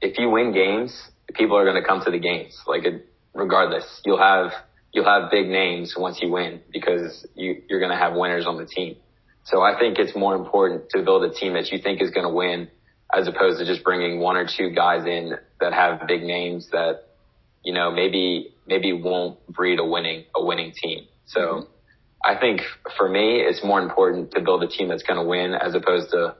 if 0.00 0.18
you 0.18 0.30
win 0.30 0.52
games, 0.52 0.96
people 1.34 1.56
are 1.56 1.64
going 1.64 1.80
to 1.80 1.86
come 1.86 2.02
to 2.04 2.10
the 2.10 2.18
games. 2.18 2.56
Like 2.66 2.84
it, 2.84 3.06
regardless, 3.34 3.84
you'll 4.04 4.18
have, 4.18 4.52
you'll 4.92 5.04
have 5.04 5.30
big 5.30 5.48
names 5.48 5.94
once 5.98 6.20
you 6.22 6.30
win 6.30 6.60
because 6.72 7.26
you, 7.34 7.62
you're 7.68 7.80
going 7.80 7.90
to 7.90 7.98
have 7.98 8.14
winners 8.14 8.46
on 8.46 8.56
the 8.56 8.66
team. 8.66 8.96
So 9.44 9.60
I 9.60 9.78
think 9.78 9.98
it's 9.98 10.16
more 10.16 10.34
important 10.34 10.88
to 10.90 11.02
build 11.02 11.24
a 11.24 11.34
team 11.34 11.52
that 11.54 11.70
you 11.70 11.78
think 11.78 12.00
is 12.00 12.10
going 12.10 12.26
to 12.26 12.32
win 12.32 12.68
as 13.14 13.28
opposed 13.28 13.58
to 13.58 13.66
just 13.66 13.84
bringing 13.84 14.20
one 14.20 14.36
or 14.36 14.46
two 14.46 14.70
guys 14.70 15.06
in 15.06 15.34
that 15.60 15.72
have 15.72 16.06
big 16.08 16.22
names 16.22 16.68
that, 16.72 17.00
you 17.64 17.72
know, 17.72 17.90
maybe, 17.90 18.54
maybe 18.66 18.92
won't 18.92 19.44
breed 19.48 19.78
a 19.78 19.84
winning, 19.84 20.24
a 20.36 20.44
winning 20.44 20.72
team. 20.72 21.06
So 21.26 21.40
mm-hmm. 21.40 21.70
I 22.24 22.38
think 22.38 22.60
for 22.96 23.08
me, 23.08 23.40
it's 23.40 23.64
more 23.64 23.80
important 23.80 24.32
to 24.32 24.40
build 24.40 24.62
a 24.62 24.68
team 24.68 24.88
that's 24.88 25.02
going 25.02 25.18
to 25.18 25.28
win 25.28 25.54
as 25.54 25.74
opposed 25.74 26.10
to 26.10 26.36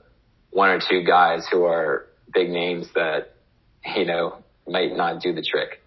one 0.51 0.69
or 0.69 0.79
two 0.79 1.03
guys 1.03 1.45
who 1.51 1.65
are 1.65 2.07
big 2.33 2.49
names 2.49 2.87
that, 2.95 3.35
you 3.95 4.05
know, 4.05 4.37
might 4.67 4.95
not 4.95 5.21
do 5.21 5.33
the 5.33 5.41
trick. 5.41 5.81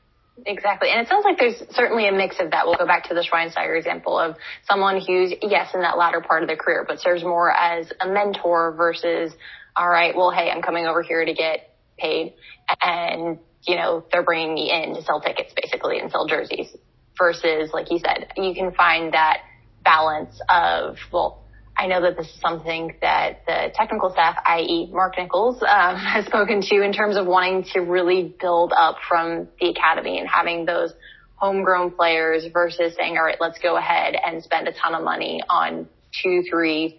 Exactly. 0.47 0.89
And 0.91 1.01
it 1.01 1.09
sounds 1.09 1.25
like 1.25 1.39
there's 1.39 1.61
certainly 1.75 2.07
a 2.07 2.13
mix 2.13 2.37
of 2.39 2.53
that. 2.53 2.67
We'll 2.67 2.77
go 2.77 2.87
back 2.87 3.09
to 3.09 3.15
the 3.15 3.27
Schweinsteiger 3.29 3.77
example 3.77 4.17
of 4.19 4.37
someone 4.71 5.01
who's, 5.01 5.33
yes, 5.43 5.75
in 5.75 5.81
that 5.81 5.99
latter 5.99 6.21
part 6.21 6.43
of 6.43 6.49
their 6.49 6.57
career, 6.57 6.85
but 6.87 7.01
serves 7.01 7.25
more 7.25 7.51
as 7.51 7.91
a 8.01 8.09
mentor 8.09 8.73
versus 8.77 9.33
all 9.75 9.89
right, 9.89 10.15
well, 10.17 10.31
hey, 10.31 10.51
I'm 10.51 10.63
coming 10.63 10.87
over 10.87 11.03
here 11.03 11.25
to 11.25 11.35
get 11.35 11.75
paid. 11.99 12.35
And, 12.83 13.39
you 13.69 13.77
know, 13.77 14.03
they're 14.11 14.25
bringing 14.25 14.55
me 14.55 14.73
in 14.73 14.95
to 14.95 15.03
sell 15.03 15.21
tickets 15.21 15.53
basically 15.55 15.99
and 15.99 16.11
sell 16.11 16.27
jerseys 16.27 16.75
versus, 17.19 17.71
like 17.73 17.91
you 17.91 17.99
said, 17.99 18.33
you 18.37 18.55
can 18.55 18.73
find 18.73 19.13
that 19.13 19.43
balance 19.85 20.41
of, 20.49 20.97
well, 21.13 21.45
I 21.77 21.87
know 21.87 22.01
that 22.03 22.17
this 22.17 22.27
is 22.27 22.41
something 22.41 22.97
that 23.03 23.43
the 23.47 23.71
technical 23.75 24.11
staff, 24.11 24.37
i.e. 24.47 24.89
Marc 24.91 25.19
Nicholls, 25.19 25.63
um, 25.63 25.97
has 25.97 26.25
spoken 26.25 26.63
to 26.63 26.83
in 26.83 26.93
terms 26.93 27.17
of 27.17 27.27
wanting 27.27 27.65
to 27.75 27.81
really 27.81 28.35
build 28.41 28.73
up 28.77 28.97
from 29.07 29.49
the 29.61 29.69
academy 29.69 30.19
and 30.19 30.27
having 30.27 30.65
those 30.65 30.93
homegrown 31.37 31.93
players 31.93 32.47
versus 32.53 32.97
saying, 32.99 33.17
all 33.17 33.25
right, 33.25 33.37
let's 33.39 33.59
go 33.61 33.77
ahead 33.77 34.17
and 34.25 34.43
spend 34.43 34.67
a 34.67 34.73
ton 34.73 34.95
of 34.95 35.05
money 35.05 35.41
on 35.49 35.89
two, 36.23 36.43
three 36.51 36.99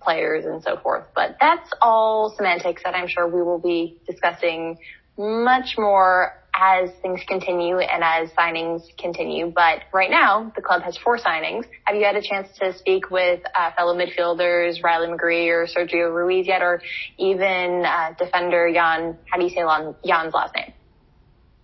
players 0.00 0.44
and 0.44 0.62
so 0.62 0.76
forth. 0.76 1.06
But 1.14 1.36
that's 1.40 1.68
all 1.82 2.32
semantics 2.36 2.82
that 2.84 2.94
I'm 2.94 3.08
sure 3.08 3.26
we 3.26 3.42
will 3.42 3.58
be 3.58 3.98
discussing 4.06 4.78
much 5.18 5.76
more 5.76 6.32
as 6.54 6.90
things 7.00 7.20
continue 7.26 7.78
and 7.78 8.02
as 8.04 8.30
signings 8.30 8.82
continue. 8.98 9.52
But 9.54 9.82
right 9.92 10.10
now, 10.10 10.52
the 10.54 10.62
club 10.62 10.82
has 10.82 10.96
four 10.98 11.18
signings. 11.18 11.64
Have 11.84 11.96
you 11.96 12.04
had 12.04 12.16
a 12.16 12.22
chance 12.22 12.48
to 12.58 12.76
speak 12.76 13.10
with 13.10 13.40
uh, 13.54 13.70
fellow 13.76 13.96
midfielders 13.96 14.82
Riley 14.82 15.08
McGree 15.08 15.48
or 15.48 15.66
Sergio 15.66 16.14
Ruiz 16.14 16.46
yet, 16.46 16.62
or 16.62 16.82
even 17.18 17.84
uh, 17.86 18.14
defender 18.18 18.70
Jan? 18.72 19.16
How 19.26 19.38
do 19.38 19.44
you 19.44 19.50
say 19.50 19.62
Jan's 20.06 20.34
last 20.34 20.54
name? 20.54 20.72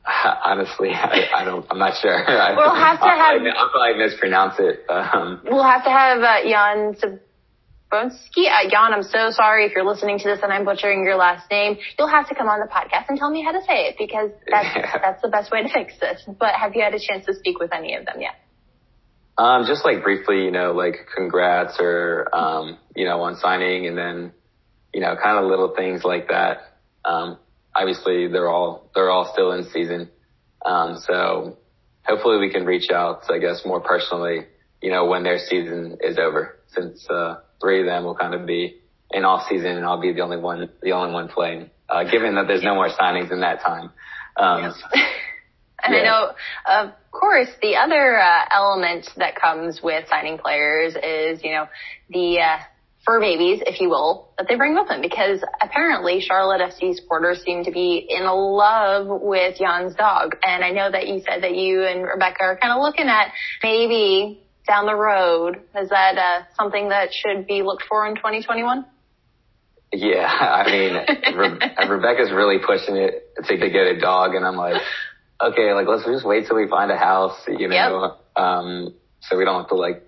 Honestly, 0.45 0.91
I, 0.91 1.29
I, 1.35 1.45
don't. 1.45 1.67
I'm 1.69 1.79
not 1.79 1.95
sure. 2.01 2.17
We'll 2.57 2.75
have 2.75 2.99
to 3.01 3.05
I'll 3.05 3.19
have. 3.19 3.43
Probably, 3.43 3.51
I'll 3.51 3.71
probably 3.71 3.99
mispronounce 3.99 4.55
it. 4.61 4.85
Um, 4.89 5.43
we'll 5.45 5.65
have 5.65 5.85
to 5.85 5.91
have 5.91 6.21
uh, 6.21 6.49
Jan 6.49 6.97
Bonsky. 7.90 8.51
Uh, 8.51 8.68
Jan, 8.68 8.92
I'm 8.92 9.03
so 9.03 9.31
sorry 9.31 9.66
if 9.66 9.72
you're 9.75 9.85
listening 9.85 10.18
to 10.18 10.25
this 10.25 10.40
and 10.42 10.53
I'm 10.53 10.64
butchering 10.64 11.05
your 11.05 11.16
last 11.16 11.49
name. 11.51 11.77
You'll 11.99 12.09
have 12.09 12.29
to 12.29 12.35
come 12.35 12.49
on 12.49 12.61
the 12.61 12.66
podcast 12.66 13.09
and 13.09 13.18
tell 13.18 13.31
me 13.31 13.44
how 13.44 13.53
to 13.53 13.61
say 13.61 13.87
it 13.87 13.96
because 13.99 14.31
that's, 14.51 14.75
that's 15.03 15.22
the 15.22 15.29
best 15.29 15.53
way 15.53 15.62
to 15.62 15.68
fix 15.68 15.94
this. 16.01 16.22
But 16.27 16.55
have 16.55 16.75
you 16.75 16.83
had 16.83 16.94
a 16.94 16.99
chance 16.99 17.27
to 17.27 17.35
speak 17.35 17.59
with 17.59 17.72
any 17.72 17.94
of 17.94 18.05
them 18.05 18.20
yet? 18.20 18.35
Um, 19.38 19.66
just 19.66 19.85
like 19.85 20.03
briefly, 20.03 20.44
you 20.44 20.51
know, 20.51 20.72
like 20.72 20.94
congrats 21.14 21.77
or, 21.79 22.29
um, 22.35 22.79
you 22.96 23.05
know, 23.05 23.20
on 23.22 23.37
signing 23.37 23.87
and 23.87 23.96
then, 23.96 24.33
you 24.94 25.01
know, 25.01 25.14
kind 25.22 25.38
of 25.38 25.49
little 25.49 25.75
things 25.77 26.03
like 26.05 26.29
that. 26.29 26.59
Um, 27.05 27.38
obviously 27.75 28.29
they're 28.29 28.49
all, 28.49 28.90
they're 28.94 29.11
all 29.11 29.31
still 29.33 29.53
in 29.53 29.64
season. 29.70 30.09
Um, 30.64 30.96
so 31.07 31.59
hopefully 32.05 32.38
we 32.38 32.51
can 32.51 32.64
reach 32.64 32.90
out, 32.90 33.31
I 33.31 33.38
guess, 33.38 33.62
more 33.64 33.81
personally, 33.81 34.46
you 34.83 34.90
know, 34.90 35.05
when 35.05 35.22
their 35.22 35.38
season 35.38 35.99
is 36.01 36.18
over 36.18 36.59
since, 36.68 37.07
uh, 37.11 37.37
three 37.61 37.81
of 37.81 37.87
them 37.87 38.05
will 38.05 38.14
kind 38.14 38.35
of 38.35 38.47
be 38.47 38.79
in 39.11 39.25
off 39.25 39.49
season 39.49 39.77
and 39.77 39.85
I'll 39.85 40.01
be 40.01 40.12
the 40.12 40.21
only 40.21 40.37
one, 40.37 40.69
the 40.83 40.92
only 40.92 41.12
one 41.12 41.29
playing, 41.29 41.71
uh, 41.88 42.05
given 42.05 42.35
that 42.35 42.47
there's 42.49 42.62
no 42.62 42.75
more 42.75 42.88
signings 42.88 43.33
in 43.33 43.40
that 43.40 43.61
time. 43.61 43.90
Um, 44.37 44.62
yep. 44.62 44.75
and 45.83 45.95
yeah. 45.95 46.01
I 46.01 46.05
know, 46.05 46.33
of 46.66 46.92
course, 47.11 47.49
the 47.62 47.77
other, 47.77 48.19
uh, 48.19 48.45
element 48.55 49.09
that 49.16 49.37
comes 49.40 49.81
with 49.83 50.09
signing 50.09 50.38
players 50.38 50.95
is, 50.95 51.42
you 51.42 51.53
know, 51.53 51.66
the, 52.11 52.40
uh, 52.40 52.59
fur 53.07 53.21
babies, 53.21 53.62
if 53.64 53.81
you 53.81 53.88
will, 53.88 54.33
that 54.37 54.49
they 54.49 54.57
bring 54.57 54.75
with 54.75 54.88
them 54.88 55.01
because 55.01 55.40
apparently 55.62 56.21
Charlotte 56.21 56.61
FC 56.61 56.92
supporters 56.97 57.40
seem 57.45 57.62
to 57.64 57.71
be 57.71 58.05
in 58.09 58.25
love 58.25 59.07
with 59.09 59.57
Jan's 59.59 59.95
dog. 59.95 60.37
And 60.45 60.64
I 60.64 60.73
know 60.73 60.90
that 60.90 61.07
you 61.07 61.21
said 61.21 61.45
that 61.45 61.55
you 61.55 61.85
and 61.85 62.03
Rebecca 62.03 62.42
are 62.42 62.59
kind 62.59 62.75
of 62.75 62.83
looking 62.83 63.07
at 63.07 63.33
maybe 63.62 64.42
down 64.66 64.87
the 64.87 64.94
road. 64.94 65.57
Is 65.79 65.88
that 65.90 66.18
uh, 66.18 66.42
something 66.59 66.88
that 66.90 67.11
should 67.12 67.46
be 67.46 67.62
looked 67.62 67.85
for 67.88 68.07
in 68.07 68.16
2021? 68.16 68.85
Yeah, 69.92 70.26
I 70.26 70.70
mean, 70.70 70.94
Re- 71.38 71.88
Rebecca's 71.88 72.33
really 72.33 72.59
pushing 72.64 72.96
it 72.96 73.35
to, 73.44 73.57
to 73.57 73.70
get 73.70 73.87
a 73.87 74.00
dog, 74.00 74.35
and 74.35 74.44
I'm 74.44 74.57
like, 74.57 74.83
okay, 75.40 75.72
like 75.72 75.87
let's 75.87 76.05
just 76.05 76.26
wait 76.26 76.46
till 76.46 76.57
we 76.57 76.68
find 76.68 76.90
a 76.90 76.96
house, 76.96 77.38
you 77.46 77.68
know, 77.68 77.74
yep. 78.37 78.42
um, 78.44 78.94
so 79.22 79.37
we 79.38 79.44
don't 79.44 79.61
have 79.61 79.68
to 79.68 79.76
like 79.76 80.02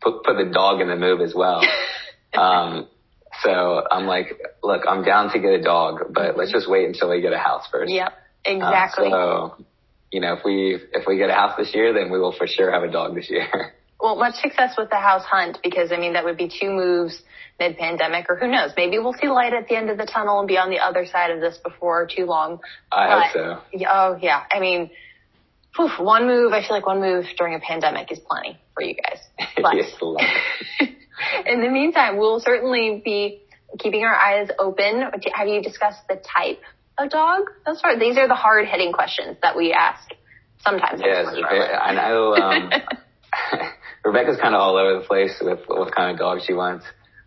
put 0.00 0.22
put 0.24 0.36
the 0.36 0.50
dog 0.52 0.80
in 0.80 0.88
the 0.88 0.96
move 0.96 1.20
as 1.20 1.34
well. 1.34 1.62
um, 2.34 2.86
so 3.42 3.82
I'm 3.90 4.06
like, 4.06 4.38
look, 4.62 4.82
I'm 4.88 5.04
down 5.04 5.32
to 5.32 5.38
get 5.40 5.52
a 5.52 5.62
dog, 5.62 6.12
but 6.12 6.36
let's 6.36 6.52
just 6.52 6.68
wait 6.68 6.86
until 6.86 7.10
we 7.10 7.20
get 7.20 7.32
a 7.32 7.38
house 7.38 7.66
first. 7.72 7.92
Yep, 7.92 8.12
exactly. 8.44 9.08
Uh, 9.08 9.10
so, 9.10 9.64
you 10.12 10.20
know, 10.20 10.34
if 10.34 10.44
we 10.44 10.78
if 10.92 11.06
we 11.06 11.16
get 11.16 11.30
a 11.30 11.34
house 11.34 11.56
this 11.56 11.74
year, 11.74 11.92
then 11.92 12.10
we 12.10 12.18
will 12.18 12.32
for 12.32 12.46
sure 12.46 12.70
have 12.70 12.82
a 12.82 12.90
dog 12.90 13.14
this 13.14 13.30
year. 13.30 13.48
Well, 14.00 14.16
much 14.16 14.34
success 14.34 14.74
with 14.76 14.90
the 14.90 14.96
house 14.96 15.24
hunt 15.24 15.58
because 15.62 15.92
I 15.92 15.96
mean 15.96 16.12
that 16.14 16.24
would 16.24 16.36
be 16.36 16.48
two 16.48 16.70
moves 16.70 17.22
mid 17.58 17.76
pandemic 17.76 18.26
or 18.28 18.36
who 18.36 18.48
knows, 18.48 18.72
maybe 18.76 18.98
we'll 18.98 19.14
see 19.14 19.28
light 19.28 19.52
at 19.52 19.68
the 19.68 19.76
end 19.76 19.90
of 19.90 19.96
the 19.96 20.06
tunnel 20.06 20.40
and 20.40 20.48
be 20.48 20.58
on 20.58 20.70
the 20.70 20.78
other 20.78 21.06
side 21.06 21.30
of 21.30 21.40
this 21.40 21.58
before 21.58 22.06
too 22.06 22.26
long. 22.26 22.60
I 22.90 23.06
but, 23.06 23.22
hope 23.22 23.62
so. 23.72 23.86
Oh 23.88 24.18
yeah. 24.20 24.42
I 24.50 24.60
mean, 24.60 24.90
whew, 25.76 25.88
one 25.98 26.26
move, 26.26 26.52
I 26.52 26.60
feel 26.60 26.76
like 26.76 26.86
one 26.86 27.00
move 27.00 27.26
during 27.38 27.54
a 27.54 27.60
pandemic 27.60 28.10
is 28.10 28.18
plenty 28.18 28.58
for 28.74 28.82
you 28.82 28.94
guys. 28.94 29.20
But 29.56 29.74
in 31.46 31.60
the 31.62 31.68
meantime, 31.70 32.18
we'll 32.18 32.40
certainly 32.40 33.00
be 33.04 33.42
keeping 33.78 34.04
our 34.04 34.14
eyes 34.14 34.48
open. 34.58 35.04
Have 35.32 35.48
you 35.48 35.62
discussed 35.62 36.06
the 36.08 36.16
type 36.16 36.60
of 36.98 37.10
dog? 37.10 37.42
Those 37.64 37.80
are, 37.84 37.98
these 37.98 38.18
are 38.18 38.28
the 38.28 38.34
hard 38.34 38.66
hitting 38.66 38.92
questions 38.92 39.36
that 39.42 39.56
we 39.56 39.72
ask 39.72 40.10
sometimes. 40.64 41.00
Yes, 41.04 41.26
I 41.28 41.94
know. 41.94 42.34
Um, 42.34 42.70
Rebecca's 44.04 44.36
kind 44.40 44.54
of 44.54 44.60
all 44.60 44.76
over 44.76 45.00
the 45.00 45.06
place 45.06 45.34
with 45.40 45.60
what 45.66 45.94
kind 45.94 46.10
of 46.12 46.18
dog 46.18 46.40
she 46.46 46.52
wants. 46.52 46.84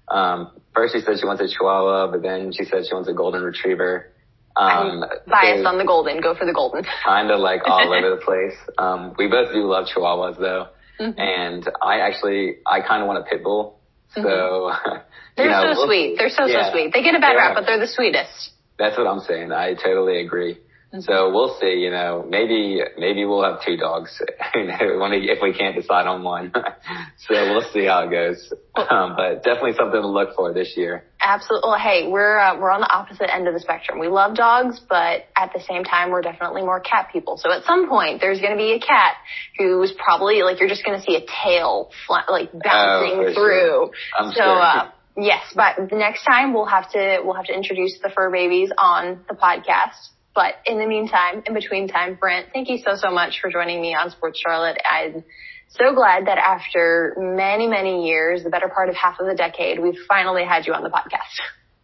Um, 0.07 0.51
first 0.73 0.93
she 0.93 1.01
said 1.01 1.19
she 1.19 1.25
wants 1.25 1.41
a 1.41 1.47
Chihuahua, 1.47 2.11
but 2.11 2.21
then 2.21 2.51
she 2.53 2.63
said 2.65 2.85
she 2.87 2.93
wants 2.93 3.09
a 3.09 3.13
Golden 3.13 3.43
Retriever. 3.43 4.11
Um, 4.55 5.03
biased 5.27 5.65
on 5.65 5.77
the 5.77 5.85
Golden. 5.85 6.21
Go 6.21 6.33
for 6.35 6.45
the 6.45 6.53
Golden. 6.53 6.85
kind 7.05 7.31
of 7.31 7.39
like 7.39 7.61
all 7.65 7.93
over 7.93 8.15
the 8.15 8.21
place. 8.23 8.57
Um, 8.77 9.13
we 9.17 9.27
both 9.27 9.51
do 9.53 9.65
love 9.65 9.85
Chihuahuas 9.93 10.39
though. 10.39 10.67
Mm-hmm. 10.99 11.19
And 11.19 11.69
I 11.81 11.99
actually, 11.99 12.57
I 12.65 12.81
kind 12.81 13.03
of 13.03 13.07
want 13.07 13.19
a 13.19 13.29
pit 13.29 13.43
bull. 13.43 13.79
So, 14.15 14.21
mm-hmm. 14.23 14.97
they're 15.35 15.49
know, 15.49 15.73
so 15.73 15.79
we'll, 15.79 15.87
sweet. 15.87 16.15
They're 16.17 16.29
so, 16.29 16.45
yeah, 16.45 16.67
so 16.67 16.71
sweet. 16.71 16.93
They 16.93 17.03
get 17.03 17.13
a 17.13 17.19
bad 17.19 17.33
rap, 17.33 17.53
but 17.55 17.65
they're 17.65 17.79
the 17.79 17.87
sweetest. 17.87 18.51
That's 18.79 18.97
what 18.97 19.05
I'm 19.05 19.19
saying. 19.21 19.51
I 19.51 19.73
totally 19.73 20.21
agree. 20.21 20.57
So 21.01 21.31
we'll 21.33 21.57
see, 21.59 21.79
you 21.79 21.91
know, 21.91 22.25
maybe, 22.27 22.81
maybe 22.97 23.25
we'll 23.25 23.43
have 23.43 23.63
two 23.63 23.75
dogs 23.75 24.21
if 24.53 25.39
we 25.41 25.53
can't 25.53 25.75
decide 25.75 26.07
on 26.07 26.23
one. 26.23 26.53
so 27.17 27.33
we'll 27.33 27.69
see 27.73 27.85
how 27.85 28.07
it 28.07 28.11
goes. 28.11 28.53
Um, 28.75 29.15
but 29.17 29.43
definitely 29.43 29.73
something 29.73 30.01
to 30.01 30.07
look 30.07 30.35
for 30.35 30.53
this 30.53 30.73
year. 30.77 31.03
Absolutely. 31.19 31.69
Well, 31.69 31.79
hey, 31.79 32.07
we're, 32.07 32.39
uh, 32.39 32.57
we're 32.57 32.71
on 32.71 32.79
the 32.79 32.91
opposite 32.91 33.33
end 33.33 33.49
of 33.49 33.53
the 33.53 33.59
spectrum. 33.59 33.99
We 33.99 34.07
love 34.07 34.35
dogs, 34.35 34.79
but 34.79 35.27
at 35.37 35.51
the 35.53 35.61
same 35.67 35.83
time, 35.83 36.09
we're 36.09 36.21
definitely 36.21 36.61
more 36.61 36.79
cat 36.79 37.09
people. 37.11 37.37
So 37.37 37.51
at 37.51 37.65
some 37.65 37.89
point, 37.89 38.21
there's 38.21 38.39
going 38.39 38.53
to 38.53 38.57
be 38.57 38.71
a 38.71 38.79
cat 38.79 39.15
who's 39.57 39.91
probably 39.91 40.41
like, 40.41 40.59
you're 40.61 40.69
just 40.69 40.85
going 40.85 40.97
to 40.97 41.03
see 41.03 41.17
a 41.17 41.25
tail 41.43 41.91
like 42.29 42.51
bouncing 42.53 43.25
oh, 43.27 43.33
through. 43.33 43.91
Sure. 43.91 44.31
So, 44.31 44.31
sure. 44.31 44.61
uh, 44.61 44.91
Yes, 45.19 45.41
but 45.55 45.89
the 45.89 45.95
next 45.95 46.23
time 46.25 46.53
we'll 46.53 46.67
have 46.67 46.91
to 46.91 47.21
we'll 47.23 47.33
have 47.33 47.45
to 47.45 47.53
introduce 47.53 47.97
the 48.03 48.09
fur 48.09 48.29
babies 48.29 48.69
on 48.77 49.25
the 49.27 49.33
podcast. 49.33 50.09
But 50.37 50.53
in 50.67 50.77
the 50.77 50.85
meantime, 50.85 51.41
in 51.47 51.55
between 51.55 51.87
time, 51.87 52.13
Brent, 52.13 52.49
thank 52.53 52.69
you 52.69 52.77
so, 52.77 52.95
so 52.95 53.09
much 53.09 53.39
for 53.41 53.49
joining 53.49 53.81
me 53.81 53.95
on 53.95 54.11
Sports 54.11 54.39
Charlotte. 54.39 54.77
I'm 54.87 55.23
so 55.69 55.95
glad 55.95 56.27
that 56.27 56.37
after 56.37 57.15
many, 57.17 57.65
many 57.65 58.05
years, 58.05 58.43
the 58.43 58.51
better 58.51 58.69
part 58.69 58.87
of 58.87 58.95
half 58.95 59.19
of 59.19 59.25
a 59.25 59.33
decade, 59.33 59.79
we've 59.79 59.97
finally 60.07 60.45
had 60.45 60.67
you 60.67 60.73
on 60.73 60.83
the 60.83 60.91
podcast. 60.91 61.41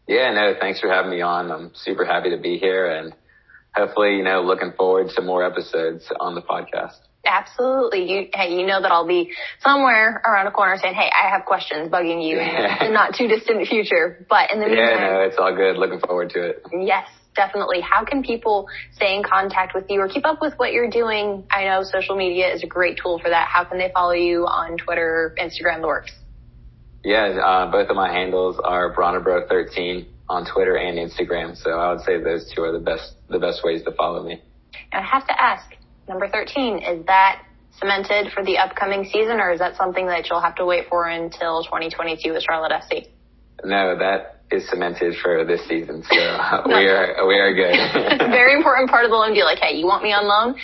Yeah, 0.07 0.31
no, 0.33 0.53
thanks 0.59 0.79
for 0.79 0.87
having 0.87 1.09
me 1.09 1.21
on. 1.21 1.49
I'm 1.49 1.71
super 1.73 2.05
happy 2.05 2.29
to 2.29 2.37
be 2.37 2.59
here 2.59 2.91
and 2.91 3.15
hopefully, 3.73 4.17
you 4.17 4.23
know, 4.23 4.43
looking 4.43 4.73
forward 4.77 5.09
to 5.15 5.23
more 5.23 5.43
episodes 5.43 6.07
on 6.19 6.35
the 6.35 6.41
podcast. 6.43 6.99
Absolutely. 7.25 8.03
You, 8.07 8.27
hey, 8.35 8.53
you 8.55 8.67
know 8.67 8.83
that 8.83 8.91
I'll 8.91 9.07
be 9.07 9.31
somewhere 9.61 10.21
around 10.23 10.45
a 10.45 10.51
corner 10.51 10.77
saying, 10.77 10.93
"Hey, 10.93 11.09
I 11.09 11.29
have 11.29 11.45
questions 11.45 11.89
bugging 11.89 12.21
you 12.21 12.37
in 12.37 12.47
the 12.87 12.91
not 12.91 13.15
too 13.15 13.29
distant 13.29 13.65
future." 13.65 14.25
But 14.29 14.51
in 14.51 14.59
the 14.59 14.67
meantime, 14.67 14.99
yeah, 14.99 15.09
no, 15.09 15.19
it's 15.21 15.37
all 15.39 15.55
good. 15.55 15.77
Looking 15.77 16.01
forward 16.01 16.31
to 16.31 16.49
it. 16.49 16.63
Yes, 16.81 17.07
definitely. 17.35 17.81
How 17.81 18.05
can 18.05 18.23
people 18.23 18.67
stay 18.95 19.15
in 19.15 19.23
contact 19.23 19.73
with 19.75 19.85
you 19.89 19.99
or 19.99 20.07
keep 20.07 20.25
up 20.25 20.41
with 20.41 20.53
what 20.57 20.71
you're 20.71 20.89
doing? 20.89 21.45
I 21.51 21.65
know 21.65 21.83
social 21.83 22.15
media 22.15 22.53
is 22.53 22.63
a 22.63 22.67
great 22.67 22.97
tool 23.01 23.19
for 23.19 23.29
that. 23.29 23.47
How 23.47 23.63
can 23.63 23.77
they 23.77 23.91
follow 23.93 24.13
you 24.13 24.45
on 24.45 24.77
Twitter, 24.77 25.35
Instagram, 25.39 25.81
the 25.81 25.87
works? 25.87 26.11
Yeah, 27.03 27.25
uh, 27.25 27.71
both 27.71 27.89
of 27.89 27.95
my 27.95 28.11
handles 28.11 28.59
are 28.63 28.95
Bronnebro13 28.95 30.05
on 30.29 30.45
Twitter 30.45 30.77
and 30.77 30.97
Instagram. 30.97 31.57
So 31.57 31.71
I 31.71 31.91
would 31.91 32.01
say 32.01 32.21
those 32.21 32.51
two 32.55 32.63
are 32.63 32.71
the 32.71 32.79
best 32.79 33.15
the 33.29 33.39
best 33.39 33.63
ways 33.63 33.83
to 33.83 33.91
follow 33.91 34.23
me. 34.23 34.41
And 34.91 35.03
I 35.03 35.05
have 35.05 35.27
to 35.27 35.41
ask, 35.41 35.75
number 36.07 36.29
13, 36.29 36.77
is 36.77 37.05
that 37.07 37.43
cemented 37.79 38.31
for 38.31 38.43
the 38.43 38.57
upcoming 38.57 39.05
season 39.05 39.39
or 39.39 39.51
is 39.51 39.59
that 39.59 39.75
something 39.75 40.05
that 40.07 40.29
you'll 40.29 40.41
have 40.41 40.55
to 40.55 40.65
wait 40.65 40.87
for 40.89 41.07
until 41.07 41.63
2022 41.63 42.31
with 42.31 42.43
Charlotte 42.43 42.71
FC? 42.71 43.07
No, 43.63 43.97
that 43.97 44.42
is 44.53 44.69
cemented 44.69 45.15
for 45.21 45.43
this 45.43 45.67
season. 45.67 46.03
So 46.03 46.15
we 46.67 46.87
are 46.87 47.27
we 47.27 47.35
are 47.39 47.53
good. 47.53 47.73
Very 48.29 48.53
important 48.53 48.89
part 48.89 49.05
of 49.05 49.11
the 49.11 49.17
loan 49.17 49.33
deal. 49.33 49.45
Like, 49.45 49.59
hey, 49.59 49.75
you 49.75 49.85
want 49.85 50.03
me 50.03 50.13
on 50.13 50.27
loan? 50.27 50.55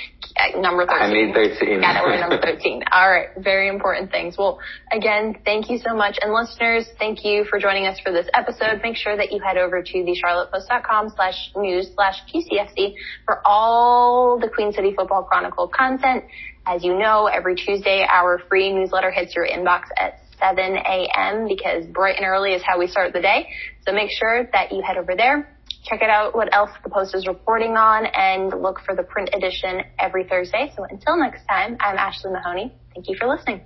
Number 0.62 0.86
13. 0.86 1.02
I 1.02 1.12
need 1.12 1.34
13. 1.34 1.82
Got 1.82 1.98
it. 1.98 2.04
We're 2.06 2.20
number 2.20 2.38
13. 2.42 2.84
All 2.92 3.10
right. 3.12 3.28
Very 3.38 3.68
important 3.68 4.12
things. 4.12 4.38
Well, 4.38 4.60
again, 4.92 5.36
thank 5.44 5.70
you 5.70 5.80
so 5.80 5.94
much. 5.94 6.18
And 6.22 6.32
listeners, 6.34 6.88
thank 6.98 7.26
you 7.26 7.44
for 7.50 7.60
joining 7.60 7.88
us 7.88 8.00
for 8.00 8.14
this 8.14 8.28
episode. 8.34 8.80
Make 8.82 8.96
sure 8.96 9.18
that 9.18 9.32
you 9.32 9.42
head 9.42 9.58
over 9.58 9.82
to 9.82 9.92
the 9.92 10.16
charlottepost.com 10.16 11.10
slash 11.16 11.52
news 11.58 11.90
slash 11.96 12.16
QCFC 12.34 12.94
for 13.26 13.42
all 13.46 14.40
the 14.40 14.48
Queen 14.48 14.72
City 14.72 14.94
Football 14.96 15.24
Chronicle 15.24 15.68
content. 15.68 16.24
As 16.66 16.84
you 16.84 16.98
know, 16.98 17.26
every 17.26 17.56
Tuesday, 17.56 18.06
our 18.10 18.40
free 18.48 18.72
newsletter 18.72 19.12
hits 19.12 19.36
your 19.36 19.48
inbox 19.48 19.86
at 19.98 20.20
7 20.40 20.78
a.m. 20.78 21.48
because 21.48 21.86
bright 21.88 22.16
and 22.18 22.26
early 22.26 22.54
is 22.54 22.62
how 22.64 22.80
we 22.80 22.88
start 22.88 23.14
the 23.14 23.22
day. 23.22 23.50
So 23.86 23.94
make 23.94 24.10
sure 24.12 24.50
that 24.54 24.72
you 24.72 24.82
head 24.82 24.98
over 24.98 25.16
there, 25.16 25.56
check 25.84 26.02
it 26.02 26.10
out 26.10 26.36
what 26.36 26.54
else 26.54 26.72
the 26.84 26.90
post 26.90 27.16
is 27.16 27.28
reporting 27.28 27.78
on 27.78 28.06
and 28.06 28.62
look 28.62 28.80
for 28.86 28.96
the 28.96 29.04
print 29.04 29.30
edition 29.34 29.82
every 29.98 30.24
Thursday. 30.24 30.72
So 30.76 30.86
until 30.90 31.18
next 31.18 31.46
time, 31.48 31.78
I'm 31.80 31.98
Ashley 31.98 32.32
Mahoney. 32.32 32.74
Thank 32.94 33.08
you 33.10 33.16
for 33.18 33.28
listening. 33.28 33.62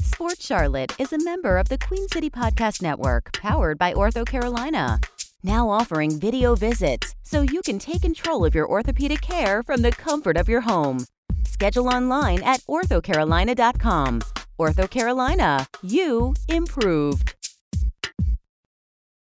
Sports 0.00 0.44
Charlotte 0.44 0.92
is 1.00 1.12
a 1.14 1.18
member 1.18 1.56
of 1.56 1.70
the 1.70 1.78
Queen 1.78 2.06
City 2.08 2.28
Podcast 2.28 2.82
Network, 2.82 3.32
powered 3.32 3.78
by 3.78 3.94
OrthoCarolina. 3.94 5.02
Now 5.42 5.70
offering 5.70 6.20
video 6.20 6.54
visits 6.54 7.14
so 7.22 7.40
you 7.40 7.62
can 7.62 7.78
take 7.78 8.02
control 8.02 8.44
of 8.44 8.54
your 8.54 8.68
orthopedic 8.68 9.22
care 9.22 9.62
from 9.62 9.80
the 9.80 9.90
comfort 9.90 10.36
of 10.36 10.48
your 10.48 10.60
home. 10.60 11.06
Schedule 11.44 11.88
online 11.88 12.42
at 12.42 12.60
orthocarolina.com. 12.68 14.20
OrthoCarolina, 14.60 15.66
you 15.82 16.34
improved. 16.50 17.39